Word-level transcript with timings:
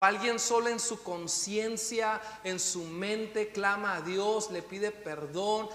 Alguien 0.00 0.38
solo 0.38 0.68
en 0.68 0.78
su 0.78 1.02
conciencia, 1.02 2.20
en 2.44 2.60
su 2.60 2.84
mente, 2.84 3.50
clama 3.50 3.96
a 3.96 4.00
Dios, 4.00 4.50
le 4.52 4.62
pide 4.62 4.92
perdón. 4.92 5.68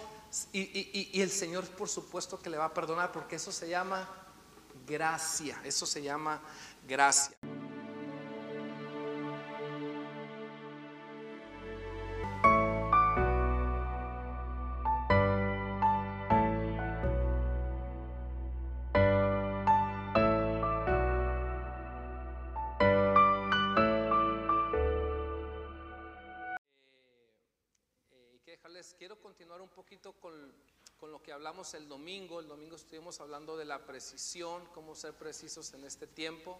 Y, 0.53 1.21
el 1.21 1.29
Señor, 1.29 1.67
por 1.67 1.89
supuesto, 1.89 2.39
que 2.39 2.49
le 2.49 2.57
va 2.57 2.65
a 2.65 2.73
perdonar, 2.73 3.11
porque 3.11 3.35
eso 3.35 3.51
se 3.51 3.67
llama 3.67 4.09
gracia. 4.87 5.59
Eso 5.65 5.85
se 5.85 6.01
llama 6.01 6.41
gracia. 6.87 7.35
Que 31.23 31.31
hablamos 31.31 31.73
el 31.73 31.87
domingo. 31.87 32.39
El 32.39 32.47
domingo 32.47 32.75
estuvimos 32.75 33.19
hablando 33.21 33.55
de 33.55 33.65
la 33.65 33.85
precisión, 33.85 34.65
cómo 34.73 34.93
ser 34.93 35.13
precisos 35.13 35.73
en 35.73 35.85
este 35.85 36.05
tiempo. 36.05 36.59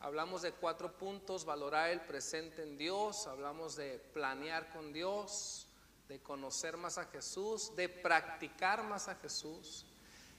Hablamos 0.00 0.42
de 0.42 0.52
cuatro 0.52 0.96
puntos, 0.96 1.44
valorar 1.44 1.90
el 1.90 2.00
presente 2.00 2.62
en 2.62 2.76
Dios, 2.76 3.26
hablamos 3.26 3.76
de 3.76 3.98
planear 4.12 4.72
con 4.72 4.92
Dios, 4.92 5.68
de 6.08 6.20
conocer 6.20 6.76
más 6.76 6.98
a 6.98 7.04
Jesús, 7.04 7.76
de 7.76 7.88
practicar 7.88 8.82
más 8.82 9.08
a 9.08 9.14
Jesús. 9.16 9.84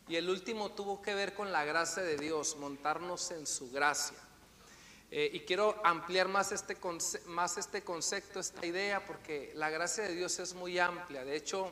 Y 0.07 0.17
el 0.17 0.29
último 0.29 0.71
tuvo 0.71 1.01
que 1.01 1.15
ver 1.15 1.33
con 1.33 1.51
la 1.51 1.63
gracia 1.63 2.03
de 2.03 2.17
Dios, 2.17 2.57
montarnos 2.57 3.31
en 3.31 3.47
su 3.47 3.71
gracia. 3.71 4.17
Eh, 5.11 5.29
y 5.31 5.41
quiero 5.41 5.79
ampliar 5.85 6.27
más 6.27 6.51
este, 6.51 6.75
más 7.27 7.57
este 7.57 7.83
concepto, 7.83 8.39
esta 8.39 8.65
idea, 8.65 9.05
porque 9.05 9.53
la 9.55 9.69
gracia 9.69 10.03
de 10.03 10.15
Dios 10.15 10.39
es 10.39 10.55
muy 10.55 10.79
amplia. 10.79 11.23
De 11.23 11.35
hecho, 11.37 11.71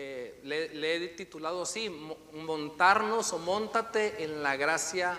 eh, 0.00 0.40
le, 0.44 0.94
he 0.94 1.08
titulado 1.08 1.62
así, 1.62 1.90
montarnos 2.32 3.32
o 3.32 3.38
montate 3.38 4.22
en 4.22 4.44
la 4.44 4.54
gracia, 4.54 5.18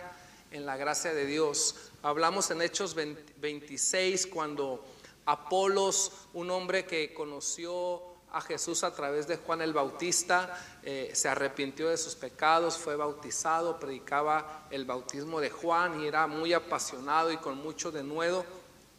en 0.52 0.66
la 0.66 0.78
gracia 0.78 1.14
de 1.14 1.26
Dios. 1.26 1.92
Hablamos 2.02 2.50
en 2.52 2.62
Hechos 2.62 2.96
26 2.96 4.28
cuando 4.28 4.86
Apolos, 5.26 6.14
un 6.34 6.50
hombre 6.50 6.86
que 6.86 7.14
conoció 7.14 8.02
a 8.32 8.40
Jesús 8.40 8.86
a 8.86 8.96
través 8.96 9.28
de 9.28 9.36
Juan 9.36 9.62
el 9.62 9.74
Bautista, 9.74 10.58
eh, 10.82 11.12
se 11.14 11.28
arrepintió 11.28 11.90
de 11.90 11.98
sus 11.98 12.16
pecados, 12.16 12.78
fue 12.78 12.96
bautizado, 12.96 13.82
predicaba 13.82 14.66
el 14.72 14.86
bautismo 14.86 15.42
de 15.42 15.50
Juan 15.50 16.02
y 16.02 16.08
era 16.08 16.26
muy 16.26 16.54
apasionado 16.54 17.34
y 17.34 17.38
con 17.38 17.58
mucho 17.58 17.92
denuedo 17.92 18.46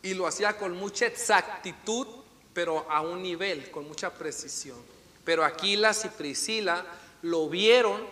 y 0.03 0.12
lo 0.12 0.27
hacía 0.27 0.58
con 0.58 0.77
mucha 0.77 1.06
exactitud, 1.06 2.06
pero 2.53 2.84
a 2.91 3.01
un 3.01 3.23
nivel, 3.23 3.70
con 3.70 3.89
mucha 3.89 4.12
precisión. 4.12 4.99
Pero 5.31 5.45
Aquilas 5.45 6.05
y 6.05 6.09
Priscila 6.09 6.84
lo 7.23 7.48
vieron 7.48 8.05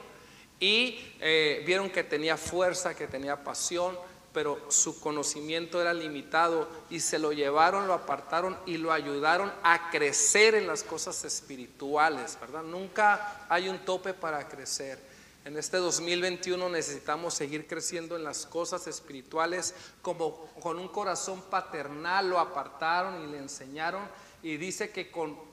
y 0.61 1.01
eh, 1.19 1.65
vieron 1.67 1.91
que 1.91 2.05
tenía 2.05 2.37
fuerza, 2.37 2.95
que 2.95 3.09
tenía 3.09 3.43
pasión, 3.43 3.99
pero 4.33 4.71
su 4.71 5.01
conocimiento 5.01 5.81
era 5.81 5.93
limitado 5.93 6.69
y 6.91 7.01
se 7.01 7.19
lo 7.19 7.33
llevaron, 7.33 7.89
lo 7.89 7.95
apartaron 7.95 8.57
y 8.67 8.77
lo 8.77 8.93
ayudaron 8.93 9.53
a 9.65 9.91
crecer 9.91 10.55
en 10.55 10.69
las 10.69 10.85
cosas 10.85 11.25
espirituales, 11.25 12.39
¿verdad? 12.41 12.63
Nunca 12.63 13.45
hay 13.49 13.69
un 13.69 13.81
tope 13.81 14.15
para 14.15 14.47
crecer. 14.47 15.01
En 15.45 15.57
este 15.57 15.79
2021 15.79 16.69
necesitamos 16.69 17.35
seguir 17.35 17.67
creciendo 17.67 18.15
en 18.15 18.23
las 18.23 18.47
cosas 18.47 18.87
espirituales, 18.87 19.75
como 20.03 20.47
con 20.61 20.79
un 20.79 20.87
corazón 20.87 21.43
paternal 21.51 22.31
lo 22.31 22.39
apartaron 22.39 23.25
y 23.25 23.33
le 23.33 23.39
enseñaron 23.39 24.03
y 24.41 24.57
dice 24.57 24.91
que 24.91 25.11
con 25.11 25.48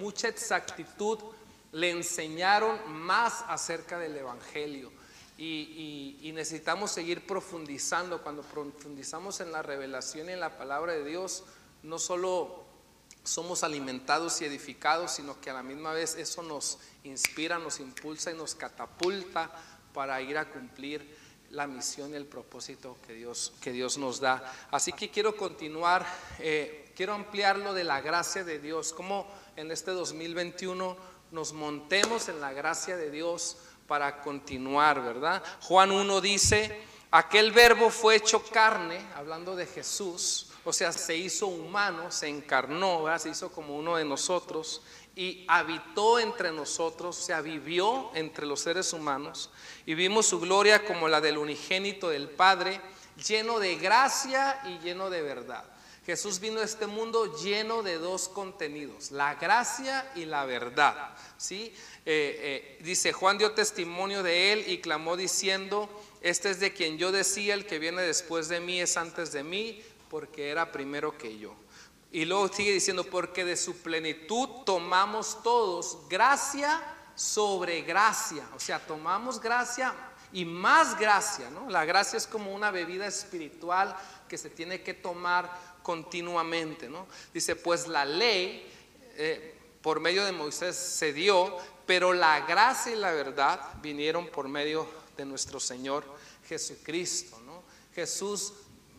mucha 0.00 0.28
exactitud 0.28 1.18
le 1.72 1.90
enseñaron 1.90 2.78
más 2.90 3.44
acerca 3.48 3.98
del 3.98 4.16
Evangelio. 4.16 4.90
Y, 5.38 6.32
necesitamos 6.34 6.90
seguir 6.90 7.26
profundizando. 7.26 8.22
Cuando 8.22 8.42
profundizamos 8.42 9.40
en 9.40 9.52
la 9.52 9.62
revelación 9.62 10.28
y 10.28 10.32
en 10.32 10.40
la 10.40 10.56
palabra 10.56 10.92
de 10.92 11.04
Dios, 11.04 11.44
no 11.82 11.98
solo 11.98 12.64
somos 13.24 13.64
alimentados 13.64 14.40
y 14.40 14.44
edificados, 14.44 15.12
sino 15.12 15.40
que 15.40 15.50
a 15.50 15.54
la 15.54 15.62
misma 15.62 15.92
vez 15.92 16.14
eso 16.16 16.42
nos 16.42 16.78
inspira, 17.04 17.58
nos 17.58 17.80
impulsa 17.80 18.30
y 18.30 18.34
nos 18.34 18.54
catapulta 18.54 19.50
para 19.92 20.20
ir 20.20 20.38
a 20.38 20.48
cumplir 20.48 21.16
la 21.50 21.66
misión 21.66 22.12
y 22.12 22.16
el 22.16 22.26
propósito 22.26 22.96
que 23.06 23.14
Dios, 23.14 23.52
que 23.60 23.72
Dios 23.72 23.98
nos 23.98 24.20
da. 24.20 24.52
Así 24.70 24.92
que 24.92 25.10
quiero 25.10 25.36
continuar, 25.36 26.06
eh, 26.38 26.92
quiero 26.96 27.14
ampliar 27.14 27.58
lo 27.58 27.74
de 27.74 27.84
la 27.84 28.00
gracia 28.00 28.44
de 28.44 28.58
Dios, 28.58 28.92
como 28.92 29.26
en 29.56 29.70
este 29.70 29.90
2021 29.90 30.96
nos 31.32 31.52
montemos 31.52 32.28
en 32.28 32.40
la 32.40 32.52
gracia 32.52 32.96
de 32.96 33.10
Dios 33.10 33.56
para 33.86 34.20
continuar, 34.20 35.02
¿verdad? 35.02 35.42
Juan 35.62 35.90
1 35.90 36.20
dice, 36.20 36.82
aquel 37.10 37.52
verbo 37.52 37.90
fue 37.90 38.16
hecho 38.16 38.42
carne, 38.44 39.00
hablando 39.14 39.56
de 39.56 39.66
Jesús, 39.66 40.50
o 40.64 40.72
sea, 40.72 40.92
se 40.92 41.16
hizo 41.16 41.46
humano, 41.46 42.10
se 42.10 42.28
encarnó, 42.28 43.06
se 43.18 43.30
hizo 43.30 43.50
como 43.50 43.76
uno 43.76 43.96
de 43.96 44.04
nosotros 44.04 44.82
y 45.14 45.44
habitó 45.48 46.18
entre 46.18 46.52
nosotros, 46.52 47.18
o 47.18 47.22
sea, 47.22 47.40
vivió 47.40 48.10
entre 48.14 48.46
los 48.46 48.60
seres 48.60 48.92
humanos 48.92 49.50
y 49.86 49.94
vimos 49.94 50.26
su 50.26 50.40
gloria 50.40 50.84
como 50.84 51.08
la 51.08 51.20
del 51.20 51.38
unigénito 51.38 52.10
del 52.10 52.28
Padre, 52.28 52.80
lleno 53.26 53.58
de 53.58 53.76
gracia 53.76 54.60
y 54.66 54.78
lleno 54.80 55.08
de 55.08 55.22
verdad. 55.22 55.64
Jesús 56.06 56.38
vino 56.38 56.60
a 56.60 56.64
este 56.64 56.86
mundo 56.86 57.36
lleno 57.36 57.82
de 57.82 57.98
dos 57.98 58.28
contenidos, 58.28 59.10
la 59.10 59.34
gracia 59.34 60.08
y 60.14 60.24
la 60.24 60.44
verdad. 60.44 61.16
¿sí? 61.36 61.74
Eh, 62.04 62.76
eh, 62.76 62.78
dice, 62.84 63.12
Juan 63.12 63.38
dio 63.38 63.50
testimonio 63.54 64.22
de 64.22 64.52
él 64.52 64.64
y 64.68 64.78
clamó 64.78 65.16
diciendo, 65.16 65.90
este 66.20 66.50
es 66.50 66.60
de 66.60 66.72
quien 66.72 66.96
yo 66.96 67.10
decía, 67.10 67.54
el 67.54 67.66
que 67.66 67.80
viene 67.80 68.02
después 68.02 68.48
de 68.48 68.60
mí 68.60 68.80
es 68.80 68.96
antes 68.96 69.32
de 69.32 69.42
mí, 69.42 69.82
porque 70.08 70.50
era 70.50 70.70
primero 70.70 71.18
que 71.18 71.38
yo. 71.38 71.56
Y 72.12 72.24
luego 72.24 72.46
sigue 72.54 72.70
diciendo, 72.70 73.02
porque 73.02 73.44
de 73.44 73.56
su 73.56 73.76
plenitud 73.78 74.48
tomamos 74.64 75.42
todos 75.42 76.08
gracia 76.08 76.80
sobre 77.16 77.82
gracia. 77.82 78.48
O 78.54 78.60
sea, 78.60 78.78
tomamos 78.78 79.40
gracia 79.40 79.92
y 80.32 80.44
más 80.44 80.98
gracia, 80.98 81.50
¿no? 81.50 81.68
La 81.68 81.84
gracia 81.84 82.16
es 82.16 82.26
como 82.26 82.54
una 82.54 82.70
bebida 82.70 83.06
espiritual 83.06 83.96
que 84.28 84.38
se 84.38 84.50
tiene 84.50 84.82
que 84.82 84.94
tomar 84.94 85.50
continuamente, 85.86 86.88
¿no? 86.88 87.06
Dice, 87.32 87.54
pues 87.54 87.86
la 87.86 88.04
ley 88.04 88.68
eh, 89.14 89.54
por 89.80 90.00
medio 90.00 90.24
de 90.24 90.32
Moisés 90.32 90.74
se 90.74 91.12
dio, 91.12 91.56
pero 91.86 92.12
la 92.12 92.40
gracia 92.40 92.90
y 92.90 92.96
la 92.96 93.12
verdad 93.12 93.60
vinieron 93.80 94.26
por 94.26 94.48
medio 94.48 94.88
de 95.16 95.24
nuestro 95.24 95.60
Señor 95.60 96.02
Jesucristo. 96.48 97.40
¿no? 97.46 97.62
Jesús 97.94 98.52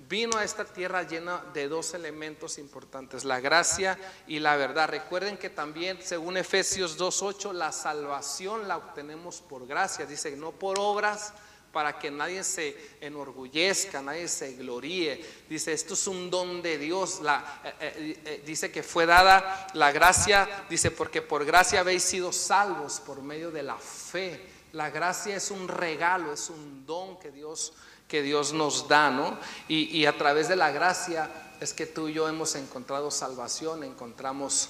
vino 0.08 0.38
a 0.38 0.46
esta 0.46 0.64
tierra 0.64 1.04
llena 1.04 1.44
de 1.54 1.68
dos 1.68 1.94
elementos 1.94 2.58
importantes, 2.58 3.26
la 3.26 3.42
gracia 3.42 4.00
y 4.26 4.40
la 4.40 4.56
verdad. 4.56 4.88
Recuerden 4.88 5.38
que 5.38 5.50
también, 5.50 6.00
según 6.02 6.38
Efesios 6.38 6.98
2.8, 6.98 7.52
la 7.52 7.74
salvación 7.74 8.70
la 8.70 8.78
obtenemos 8.78 9.42
por 9.42 9.68
gracia. 9.68 10.06
Dice, 10.06 10.38
no 10.38 10.54
por 10.54 10.80
obras 10.80 11.34
para 11.72 12.00
que 12.00 12.10
nadie 12.10 12.44
se 12.44 12.76
enorgullezca, 13.02 14.02
nadie 14.02 14.28
se 14.28 14.54
gloríe. 14.54 15.24
Dice, 15.50 15.74
esto 15.74 15.94
es 15.94 16.08
un 16.08 16.30
don 16.30 16.62
de 16.62 16.78
Dios. 16.78 17.22
Eh, 17.24 17.74
eh, 17.80 18.22
eh, 18.26 18.44
dice 18.46 18.72
que 18.72 18.84
fue 18.84 19.06
dada 19.06 19.68
la 19.74 19.92
gracia, 19.92 20.66
dice, 20.70 20.92
porque 20.92 21.22
por 21.22 21.46
gracia 21.46 21.82
habéis 21.82 22.04
sido 22.04 22.32
salvos 22.32 23.00
por 23.00 23.22
medio 23.22 23.52
de 23.52 23.64
la 23.64 23.78
fe. 23.78 24.42
La 24.74 24.90
gracia 24.90 25.36
es 25.36 25.52
un 25.52 25.68
regalo, 25.68 26.34
es 26.34 26.50
un 26.50 26.86
don 26.86 27.20
que 27.20 27.32
Dios, 27.32 27.74
que 28.08 28.22
Dios 28.22 28.54
nos 28.54 28.88
da, 28.88 29.10
¿no? 29.12 29.40
Y, 29.68 29.98
y 29.98 30.06
a 30.06 30.18
través 30.18 30.48
de 30.48 30.56
la 30.56 30.72
gracia 30.72 31.30
es 31.60 31.74
que 31.74 31.86
tú 31.86 32.08
y 32.08 32.14
yo 32.14 32.28
hemos 32.28 32.56
encontrado 32.56 33.12
salvación, 33.12 33.84
encontramos 33.84 34.70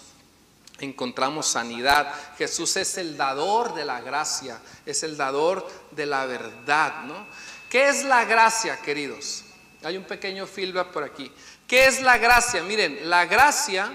encontramos 0.85 1.47
sanidad. 1.47 2.13
Jesús 2.37 2.75
es 2.77 2.97
el 2.97 3.17
dador 3.17 3.73
de 3.73 3.85
la 3.85 4.01
gracia, 4.01 4.59
es 4.85 5.03
el 5.03 5.17
dador 5.17 5.67
de 5.91 6.05
la 6.05 6.25
verdad, 6.25 7.03
¿no? 7.03 7.27
¿Qué 7.69 7.89
es 7.89 8.03
la 8.03 8.25
gracia, 8.25 8.77
queridos? 8.81 9.43
Hay 9.83 9.97
un 9.97 10.05
pequeño 10.05 10.47
feedback 10.47 10.91
por 10.91 11.03
aquí. 11.03 11.31
¿Qué 11.67 11.85
es 11.85 12.01
la 12.01 12.17
gracia? 12.17 12.63
Miren, 12.63 13.09
la 13.09 13.25
gracia 13.25 13.91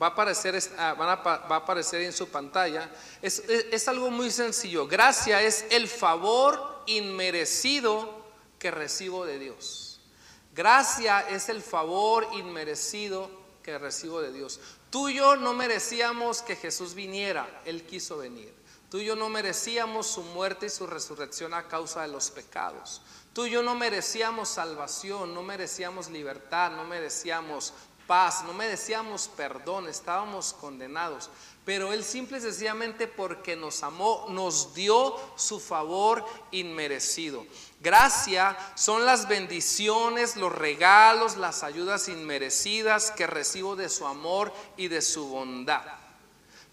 va 0.00 0.08
a 0.08 0.10
aparecer, 0.10 0.58
ah, 0.78 0.94
va 0.94 1.12
a 1.12 1.56
aparecer 1.56 2.02
en 2.02 2.12
su 2.12 2.28
pantalla. 2.28 2.90
Es, 3.22 3.40
es 3.48 3.88
algo 3.88 4.10
muy 4.10 4.30
sencillo. 4.30 4.86
Gracia 4.86 5.42
es 5.42 5.64
el 5.70 5.88
favor 5.88 6.82
inmerecido 6.86 8.26
que 8.58 8.70
recibo 8.70 9.24
de 9.24 9.38
Dios. 9.38 10.00
Gracia 10.54 11.20
es 11.28 11.48
el 11.48 11.62
favor 11.62 12.26
inmerecido 12.34 13.30
que 13.62 13.78
recibo 13.78 14.22
de 14.22 14.32
Dios. 14.32 14.60
Tú 14.96 15.10
y 15.10 15.16
yo 15.16 15.36
no 15.36 15.52
merecíamos 15.52 16.40
que 16.40 16.56
Jesús 16.56 16.94
viniera, 16.94 17.46
Él 17.66 17.84
quiso 17.84 18.16
venir. 18.16 18.54
Tú 18.90 18.96
y 18.96 19.04
yo 19.04 19.14
no 19.14 19.28
merecíamos 19.28 20.06
su 20.06 20.22
muerte 20.22 20.64
y 20.64 20.70
su 20.70 20.86
resurrección 20.86 21.52
a 21.52 21.68
causa 21.68 22.00
de 22.00 22.08
los 22.08 22.30
pecados. 22.30 23.02
Tú 23.34 23.44
y 23.44 23.50
yo 23.50 23.62
no 23.62 23.74
merecíamos 23.74 24.48
salvación, 24.48 25.34
no 25.34 25.42
merecíamos 25.42 26.08
libertad, 26.08 26.70
no 26.70 26.84
merecíamos 26.84 27.74
paz, 28.06 28.42
no 28.44 28.54
merecíamos 28.54 29.28
perdón, 29.28 29.86
estábamos 29.86 30.54
condenados. 30.54 31.28
Pero 31.66 31.92
Él 31.92 32.04
simple 32.04 32.38
y 32.38 32.40
sencillamente 32.40 33.08
porque 33.08 33.56
nos 33.56 33.82
amó, 33.82 34.26
nos 34.30 34.72
dio 34.72 35.16
su 35.34 35.58
favor 35.58 36.24
inmerecido. 36.52 37.44
Gracia 37.80 38.56
son 38.76 39.04
las 39.04 39.26
bendiciones, 39.26 40.36
los 40.36 40.52
regalos, 40.54 41.36
las 41.36 41.64
ayudas 41.64 42.08
inmerecidas 42.08 43.10
que 43.10 43.26
recibo 43.26 43.74
de 43.74 43.88
su 43.88 44.06
amor 44.06 44.52
y 44.76 44.86
de 44.86 45.02
su 45.02 45.26
bondad. 45.26 45.82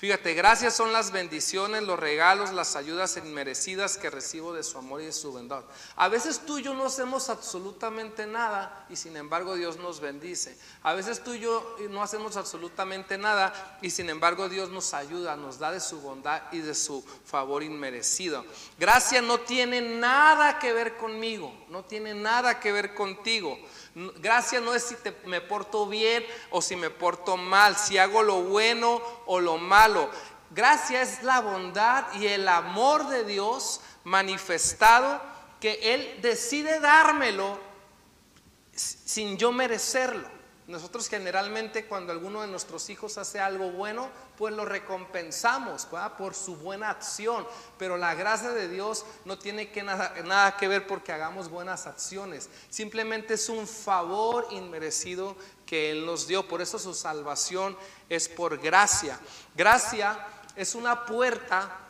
Fíjate, 0.04 0.34
gracias 0.34 0.76
son 0.76 0.92
las 0.92 1.14
bendiciones, 1.14 1.82
los 1.84 1.98
regalos, 1.98 2.52
las 2.52 2.76
ayudas 2.76 3.16
inmerecidas 3.16 3.98
que 3.98 4.10
recibo 4.10 4.52
de 4.52 4.62
su 4.62 4.78
amor 4.78 5.02
y 5.02 5.06
de 5.06 5.14
su 5.14 5.32
bondad. 5.32 5.64
A 5.96 6.10
veces 6.10 6.42
tú 6.46 6.58
y 6.58 6.62
yo 6.62 6.74
no 6.74 6.88
hacemos 6.88 7.30
absolutamente 7.30 8.28
nada 8.28 8.86
y 8.90 8.98
sin 8.98 9.16
embargo 9.16 9.56
Dios 9.56 9.78
nos 9.78 10.02
bendice. 10.02 10.58
A 10.82 10.92
veces 10.92 11.24
tú 11.24 11.36
y 11.36 11.40
yo 11.40 11.78
no 11.90 12.04
hacemos 12.04 12.36
absolutamente 12.36 13.18
nada 13.18 13.78
y 13.82 13.92
sin 13.92 14.10
embargo 14.10 14.50
Dios 14.50 14.72
nos 14.72 14.94
ayuda, 14.94 15.38
nos 15.38 15.58
da 15.58 15.72
de 15.72 15.80
su 15.80 16.02
bondad 16.02 16.52
y 16.52 16.60
de 16.60 16.76
su 16.76 17.02
favor 17.24 17.64
inmerecido. 17.64 18.44
Gracia 18.78 19.22
no 19.22 19.40
tiene 19.40 19.80
nada 19.80 20.60
que 20.60 20.74
ver 20.74 20.98
conmigo, 20.98 21.54
no 21.70 21.86
tiene 21.86 22.14
nada 22.14 22.60
que 22.60 22.74
ver 22.74 22.94
contigo. 22.94 23.58
Gracia 23.96 24.60
no 24.60 24.74
es 24.74 24.84
si 24.84 24.96
me 25.26 25.42
porto 25.42 25.86
bien 25.86 26.26
o 26.50 26.62
si 26.62 26.76
me 26.76 26.90
porto 26.90 27.38
mal, 27.38 27.76
si 27.76 27.98
hago 27.98 28.24
lo 28.24 28.42
bueno 28.42 29.02
o 29.28 29.40
lo 29.40 29.58
malo. 29.58 30.10
Gracia 30.50 31.02
es 31.02 31.24
la 31.24 31.42
bondad 31.42 32.06
y 32.14 32.28
el 32.28 32.48
amor 32.48 33.08
de 33.08 33.24
Dios 33.24 33.82
manifestado 34.04 35.22
que 35.60 35.94
Él 35.94 36.20
decide 36.22 36.80
dármelo 36.80 37.60
sin 38.74 39.38
yo 39.38 39.52
merecerlo. 39.52 40.28
Nosotros 40.68 41.10
generalmente 41.10 41.86
cuando 41.86 42.14
alguno 42.14 42.42
de 42.42 42.48
nuestros 42.48 42.90
hijos 42.90 43.18
hace 43.18 43.40
algo 43.40 43.72
bueno, 43.72 44.10
pues 44.38 44.54
lo 44.54 44.64
recompensamos 44.64 45.88
por 46.18 46.34
su 46.36 46.56
buena 46.56 46.90
acción. 46.90 47.46
Pero 47.78 47.98
la 47.98 48.16
gracia 48.16 48.52
de 48.52 48.70
Dios 48.70 49.06
no 49.26 49.38
tiene 49.38 49.72
que 49.72 49.84
nada, 49.84 50.14
nada 50.24 50.56
que 50.56 50.70
ver 50.70 50.88
porque 50.88 51.12
hagamos 51.12 51.50
buenas 51.50 51.86
acciones. 51.86 52.50
Simplemente 52.70 53.34
es 53.34 53.50
un 53.50 53.68
favor 53.68 54.48
inmerecido 54.52 55.36
que 55.66 55.92
Él 55.92 56.06
nos 56.06 56.28
dio. 56.28 56.48
Por 56.48 56.62
eso 56.62 56.80
su 56.80 56.94
salvación 56.94 57.78
es 58.08 58.30
por 58.30 58.58
gracia. 58.58 59.20
Gracia 59.56 60.26
es 60.56 60.76
una 60.76 61.06
puerta 61.06 61.83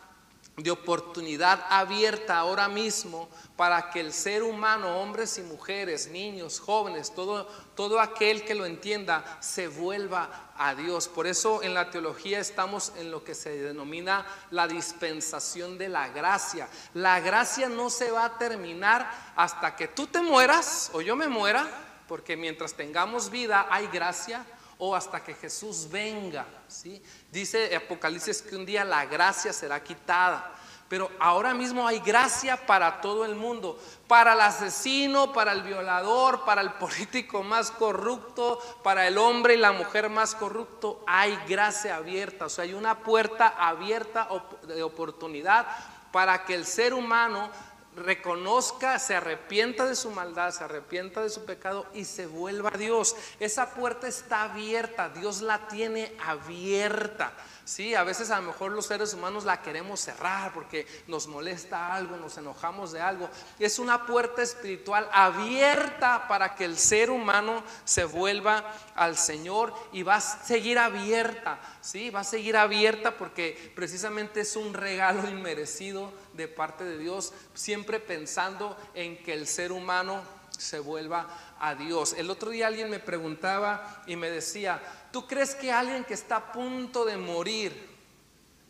de 0.57 0.69
oportunidad 0.69 1.65
abierta 1.69 2.37
ahora 2.37 2.67
mismo 2.67 3.27
para 3.55 3.89
que 3.89 3.99
el 3.99 4.13
ser 4.13 4.43
humano, 4.43 5.01
hombres 5.01 5.37
y 5.39 5.41
mujeres, 5.41 6.09
niños, 6.09 6.59
jóvenes, 6.59 7.13
todo, 7.15 7.47
todo 7.75 7.99
aquel 7.99 8.45
que 8.45 8.53
lo 8.53 8.65
entienda, 8.65 9.37
se 9.39 9.67
vuelva 9.67 10.51
a 10.55 10.75
Dios. 10.75 11.07
Por 11.07 11.25
eso 11.25 11.63
en 11.63 11.73
la 11.73 11.89
teología 11.89 12.39
estamos 12.39 12.93
en 12.97 13.09
lo 13.09 13.23
que 13.23 13.33
se 13.33 13.49
denomina 13.61 14.27
la 14.51 14.67
dispensación 14.67 15.79
de 15.79 15.89
la 15.89 16.09
gracia. 16.09 16.69
La 16.93 17.19
gracia 17.19 17.67
no 17.67 17.89
se 17.89 18.11
va 18.11 18.25
a 18.25 18.37
terminar 18.37 19.09
hasta 19.35 19.75
que 19.75 19.87
tú 19.87 20.05
te 20.05 20.21
mueras 20.21 20.91
o 20.93 21.01
yo 21.01 21.15
me 21.15 21.27
muera, 21.27 21.67
porque 22.07 22.37
mientras 22.37 22.75
tengamos 22.75 23.31
vida 23.31 23.65
hay 23.71 23.87
gracia 23.87 24.45
o 24.85 24.93
hasta 24.93 25.23
que 25.23 25.33
Jesús 25.33 25.87
venga. 25.89 26.45
¿sí? 26.67 27.01
Dice 27.31 27.73
Apocalipsis 27.73 28.41
que 28.41 28.57
un 28.57 28.65
día 28.65 28.83
la 28.83 29.05
gracia 29.05 29.53
será 29.53 29.81
quitada. 29.81 30.51
Pero 30.89 31.09
ahora 31.19 31.53
mismo 31.53 31.87
hay 31.87 31.99
gracia 31.99 32.65
para 32.67 32.99
todo 32.99 33.23
el 33.23 33.35
mundo, 33.35 33.79
para 34.09 34.33
el 34.33 34.41
asesino, 34.41 35.31
para 35.31 35.53
el 35.53 35.63
violador, 35.63 36.43
para 36.43 36.59
el 36.61 36.73
político 36.73 37.43
más 37.43 37.71
corrupto, 37.71 38.59
para 38.83 39.07
el 39.07 39.17
hombre 39.17 39.53
y 39.53 39.57
la 39.57 39.71
mujer 39.71 40.09
más 40.09 40.35
corrupto, 40.35 41.01
hay 41.07 41.39
gracia 41.47 41.95
abierta, 41.95 42.45
o 42.45 42.49
sea, 42.49 42.65
hay 42.65 42.73
una 42.73 42.99
puerta 42.99 43.55
abierta 43.57 44.27
de 44.67 44.83
oportunidad 44.83 45.65
para 46.11 46.43
que 46.43 46.53
el 46.53 46.65
ser 46.65 46.93
humano 46.93 47.49
reconozca, 47.95 48.99
se 48.99 49.15
arrepienta 49.15 49.85
de 49.85 49.95
su 49.95 50.11
maldad, 50.11 50.51
se 50.51 50.63
arrepienta 50.63 51.21
de 51.21 51.29
su 51.29 51.45
pecado 51.45 51.85
y 51.93 52.05
se 52.05 52.25
vuelva 52.25 52.71
a 52.73 52.77
Dios. 52.77 53.15
Esa 53.39 53.73
puerta 53.73 54.07
está 54.07 54.43
abierta, 54.43 55.09
Dios 55.09 55.41
la 55.41 55.67
tiene 55.67 56.15
abierta. 56.25 57.33
Sí, 57.65 57.95
a 57.95 58.03
veces 58.03 58.29
a 58.29 58.41
lo 58.41 58.47
mejor 58.47 58.73
los 58.73 58.87
seres 58.87 59.13
humanos 59.13 59.45
la 59.45 59.61
queremos 59.61 60.01
cerrar 60.01 60.53
porque 60.53 60.85
nos 61.07 61.27
molesta 61.27 61.95
algo, 61.95 62.17
nos 62.17 62.37
enojamos 62.37 62.91
de 62.91 62.99
algo. 62.99 63.29
Es 63.57 63.79
una 63.79 64.05
puerta 64.05 64.41
espiritual 64.41 65.07
abierta 65.13 66.27
para 66.27 66.55
que 66.55 66.65
el 66.65 66.77
ser 66.77 67.09
humano 67.09 67.63
se 67.85 68.03
vuelva 68.03 68.65
al 68.95 69.15
Señor 69.15 69.73
y 69.93 70.03
va 70.03 70.15
a 70.15 70.21
seguir 70.21 70.77
abierta. 70.77 71.57
Sí, 71.79 72.09
va 72.09 72.19
a 72.19 72.25
seguir 72.25 72.57
abierta 72.57 73.17
porque 73.17 73.71
precisamente 73.75 74.41
es 74.41 74.57
un 74.57 74.73
regalo 74.73 75.29
inmerecido 75.29 76.11
de 76.33 76.47
parte 76.47 76.83
de 76.83 76.97
Dios, 76.97 77.33
siempre 77.53 77.99
pensando 77.99 78.77
en 78.93 79.21
que 79.23 79.33
el 79.33 79.47
ser 79.47 79.71
humano 79.71 80.21
se 80.57 80.79
vuelva 80.79 81.55
a 81.59 81.75
Dios. 81.75 82.13
El 82.13 82.29
otro 82.29 82.51
día 82.51 82.67
alguien 82.67 82.89
me 82.89 82.99
preguntaba 82.99 84.03
y 84.07 84.15
me 84.15 84.29
decía, 84.29 84.81
¿tú 85.11 85.27
crees 85.27 85.55
que 85.55 85.71
alguien 85.71 86.03
que 86.03 86.13
está 86.13 86.37
a 86.37 86.51
punto 86.51 87.05
de 87.05 87.17
morir 87.17 87.93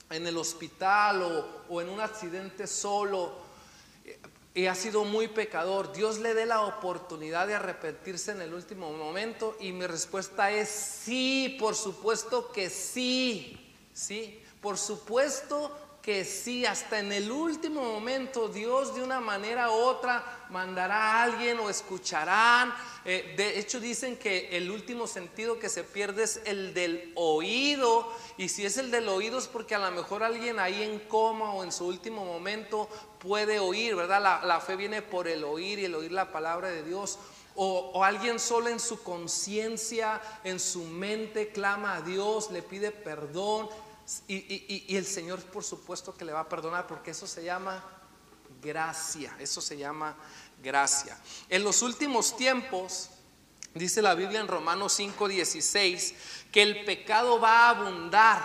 en 0.10 0.28
el 0.28 0.38
hospital 0.38 1.24
o, 1.70 1.82
en 1.82 1.90
un 1.90 2.00
accidente 2.00 2.68
solo 2.68 3.34
eh, 4.06 4.20
y 4.54 4.68
ha 4.68 4.76
sido 4.76 5.04
muy 5.04 5.28
pecador, 5.28 5.92
Dios 5.94 6.20
le 6.20 6.36
dé 6.36 6.46
la 6.46 6.62
oportunidad 6.62 7.48
de 7.48 7.56
arrepentirse 7.56 8.32
en 8.32 8.42
el 8.42 8.54
último 8.54 8.92
momento? 8.94 9.58
Y 9.60 9.72
mi 9.72 9.88
respuesta 9.88 10.52
es 10.52 10.70
sí, 10.70 11.58
por 11.60 11.76
supuesto 11.76 12.52
que 12.52 12.70
sí, 12.70 13.76
sí, 13.94 14.40
por 14.62 14.78
supuesto 14.78 15.76
que 16.04 16.26
sí, 16.26 16.66
hasta 16.66 17.00
en 17.00 17.14
el 17.14 17.32
último 17.32 17.82
momento 17.82 18.50
Dios 18.50 18.94
de 18.94 19.02
una 19.02 19.22
manera 19.22 19.72
u 19.72 19.76
otra 19.76 20.46
mandará 20.50 20.98
a 20.98 21.24
alguien 21.24 21.58
o 21.60 21.70
escucharán. 21.70 22.76
Eh, 23.06 23.34
de 23.38 23.58
hecho 23.58 23.80
dicen 23.80 24.18
que 24.18 24.50
el 24.58 24.70
último 24.70 25.08
sentido 25.08 25.58
que 25.58 25.70
se 25.70 25.86
pierde 25.86 26.24
es 26.24 26.42
el 26.44 26.74
del 26.74 27.14
oído. 27.16 28.12
Y 28.38 28.50
si 28.50 28.66
es 28.66 28.78
el 28.78 28.92
del 28.92 29.08
oído 29.08 29.38
es 29.38 29.48
porque 29.48 29.76
a 29.76 29.80
lo 29.80 29.90
mejor 29.92 30.24
alguien 30.24 30.60
ahí 30.60 30.84
en 30.84 31.00
coma 31.00 31.54
o 31.54 31.64
en 31.64 31.72
su 31.72 31.88
último 31.88 32.26
momento 32.26 32.90
puede 33.20 33.60
oír, 33.60 33.96
¿verdad? 33.96 34.22
La, 34.22 34.42
la 34.44 34.60
fe 34.60 34.76
viene 34.76 35.02
por 35.02 35.30
el 35.30 35.46
oír 35.46 35.80
y 35.80 35.86
el 35.86 35.96
oír 35.96 36.12
la 36.12 36.34
palabra 36.34 36.68
de 36.68 36.84
Dios. 36.84 37.18
O, 37.56 37.92
o, 37.94 38.04
alguien 38.04 38.40
solo 38.40 38.68
en 38.68 38.80
su 38.80 39.04
conciencia, 39.04 40.20
en 40.44 40.60
su 40.60 40.84
mente, 40.84 41.50
clama 41.50 41.96
a 41.96 42.02
Dios, 42.02 42.52
le 42.52 42.62
pide 42.62 42.92
perdón 42.92 43.70
y, 44.28 44.96
el 44.96 45.06
Señor 45.06 45.42
por 45.46 45.64
supuesto 45.64 46.14
que 46.14 46.26
le 46.26 46.34
va 46.34 46.42
a 46.42 46.50
perdonar 46.50 46.88
porque 46.88 47.12
eso 47.12 47.28
se 47.28 47.44
llama 47.44 47.84
gracia, 48.62 49.36
eso 49.40 49.62
se 49.62 49.78
llama 49.78 50.16
gracia. 50.62 51.18
En 51.50 51.64
los 51.64 51.82
últimos 51.82 52.36
tiempos, 52.36 53.10
dice 53.74 54.02
la 54.02 54.16
Biblia 54.16 54.40
en 54.40 54.48
Romanos 54.48 54.94
5:16, 55.00 56.16
que 56.52 56.62
el 56.62 56.86
pecado 56.86 57.40
va 57.40 57.68
a 57.68 57.70
abundar 57.70 58.44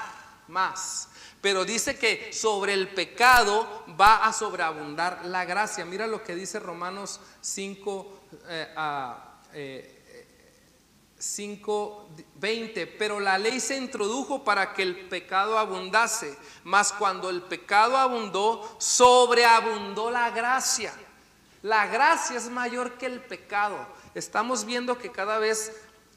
más. 0.48 1.08
Pero 1.40 1.64
dice 1.64 1.96
que 1.96 2.32
sobre 2.32 2.72
el 2.72 2.88
pecado 2.88 3.84
va 3.98 4.26
a 4.26 4.32
sobreabundar 4.32 5.24
la 5.26 5.44
gracia. 5.44 5.84
Mira 5.84 6.06
lo 6.06 6.24
que 6.24 6.34
dice 6.34 6.58
Romanos 6.58 7.20
5, 7.40 8.20
eh, 8.48 8.74
eh, 9.52 9.97
5:20, 11.18 12.86
pero 12.98 13.18
la 13.18 13.38
ley 13.38 13.60
se 13.60 13.76
introdujo 13.76 14.44
para 14.44 14.72
que 14.72 14.82
el 14.82 15.08
pecado 15.08 15.58
abundase, 15.58 16.36
mas 16.64 16.92
cuando 16.92 17.28
el 17.30 17.42
pecado 17.42 17.96
abundó, 17.96 18.76
sobreabundó 18.78 20.10
la 20.10 20.30
gracia. 20.30 20.94
La 21.62 21.86
gracia 21.86 22.36
es 22.36 22.48
mayor 22.48 22.98
que 22.98 23.06
el 23.06 23.20
pecado. 23.20 23.76
Estamos 24.14 24.64
viendo 24.64 24.96
que 24.96 25.10
cada 25.10 25.38
vez 25.38 25.72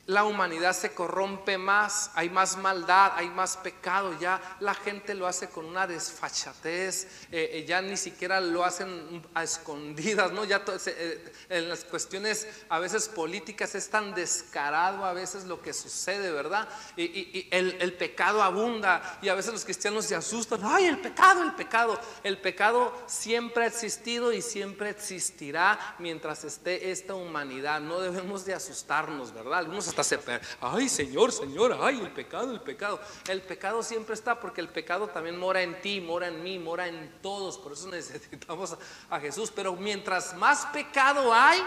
la 0.07 0.23
humanidad 0.25 0.73
se 0.73 0.93
corrompe 0.93 1.57
más, 1.57 2.11
hay 2.15 2.29
más 2.29 2.57
maldad, 2.57 3.13
hay 3.15 3.29
más 3.29 3.57
pecado, 3.57 4.17
ya 4.19 4.41
la 4.59 4.73
gente 4.73 5.13
lo 5.13 5.27
hace 5.27 5.49
con 5.49 5.65
una 5.65 5.85
desfachatez, 5.85 7.05
eh, 7.31 7.51
eh, 7.53 7.65
ya 7.67 7.81
ni 7.81 7.95
siquiera 7.97 8.41
lo 8.41 8.63
hacen 8.63 9.23
a 9.33 9.43
escondidas, 9.43 10.31
¿no? 10.31 10.43
Ya 10.43 10.63
eh, 10.87 11.33
en 11.49 11.69
las 11.69 11.83
cuestiones 11.83 12.47
a 12.69 12.79
veces 12.79 13.09
políticas 13.09 13.75
es 13.75 13.89
tan 13.89 14.13
descarado 14.15 15.05
a 15.05 15.13
veces 15.13 15.45
lo 15.45 15.61
que 15.61 15.71
sucede, 15.71 16.31
¿verdad? 16.31 16.67
Y, 16.97 17.47
el, 17.51 17.93
pecado 17.93 18.41
abunda 18.41 19.19
y 19.21 19.29
a 19.29 19.35
veces 19.35 19.53
los 19.53 19.65
cristianos 19.65 20.05
se 20.05 20.15
asustan, 20.15 20.61
ay, 20.63 20.85
el 20.85 20.99
pecado, 20.99 21.43
el 21.43 21.53
pecado, 21.53 21.99
el 22.23 22.39
pecado 22.39 22.97
siempre 23.05 23.65
ha 23.65 23.67
existido 23.67 24.33
y 24.33 24.41
siempre 24.41 24.89
existirá 24.89 25.95
mientras 25.99 26.43
esté 26.43 26.91
esta 26.91 27.13
humanidad, 27.13 27.79
no 27.81 27.99
debemos 27.99 28.45
de 28.45 28.55
asustarnos, 28.55 29.33
¿verdad? 29.33 29.67
Hasta 29.91 30.03
se... 30.03 30.19
Ay, 30.59 30.89
Señor, 30.89 31.31
Señor, 31.31 31.77
ay, 31.81 31.99
el 31.99 32.11
pecado, 32.11 32.51
el 32.51 32.61
pecado. 32.61 32.99
El 33.27 33.41
pecado 33.41 33.83
siempre 33.83 34.15
está 34.15 34.39
porque 34.39 34.61
el 34.61 34.69
pecado 34.69 35.07
también 35.07 35.37
mora 35.37 35.61
en 35.61 35.79
ti, 35.81 36.01
mora 36.01 36.27
en 36.27 36.41
mí, 36.41 36.57
mora 36.57 36.87
en 36.87 37.21
todos. 37.21 37.57
Por 37.57 37.73
eso 37.73 37.87
necesitamos 37.91 38.75
a 39.09 39.19
Jesús. 39.19 39.51
Pero 39.53 39.75
mientras 39.75 40.35
más 40.35 40.65
pecado 40.67 41.33
hay, 41.33 41.61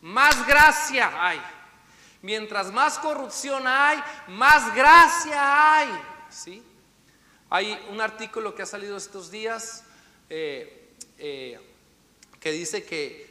más 0.00 0.46
gracia 0.46 1.10
hay. 1.16 1.40
Mientras 2.22 2.70
más 2.70 2.98
corrupción 2.98 3.66
hay, 3.66 3.98
más 4.28 4.74
gracia 4.74 5.78
hay. 5.78 5.88
¿Sí? 6.28 6.62
Hay 7.48 7.78
un 7.90 8.00
artículo 8.00 8.54
que 8.54 8.62
ha 8.62 8.66
salido 8.66 8.96
estos 8.96 9.30
días 9.30 9.84
eh, 10.28 10.94
eh, 11.18 11.58
que 12.38 12.52
dice 12.52 12.84
que 12.84 13.29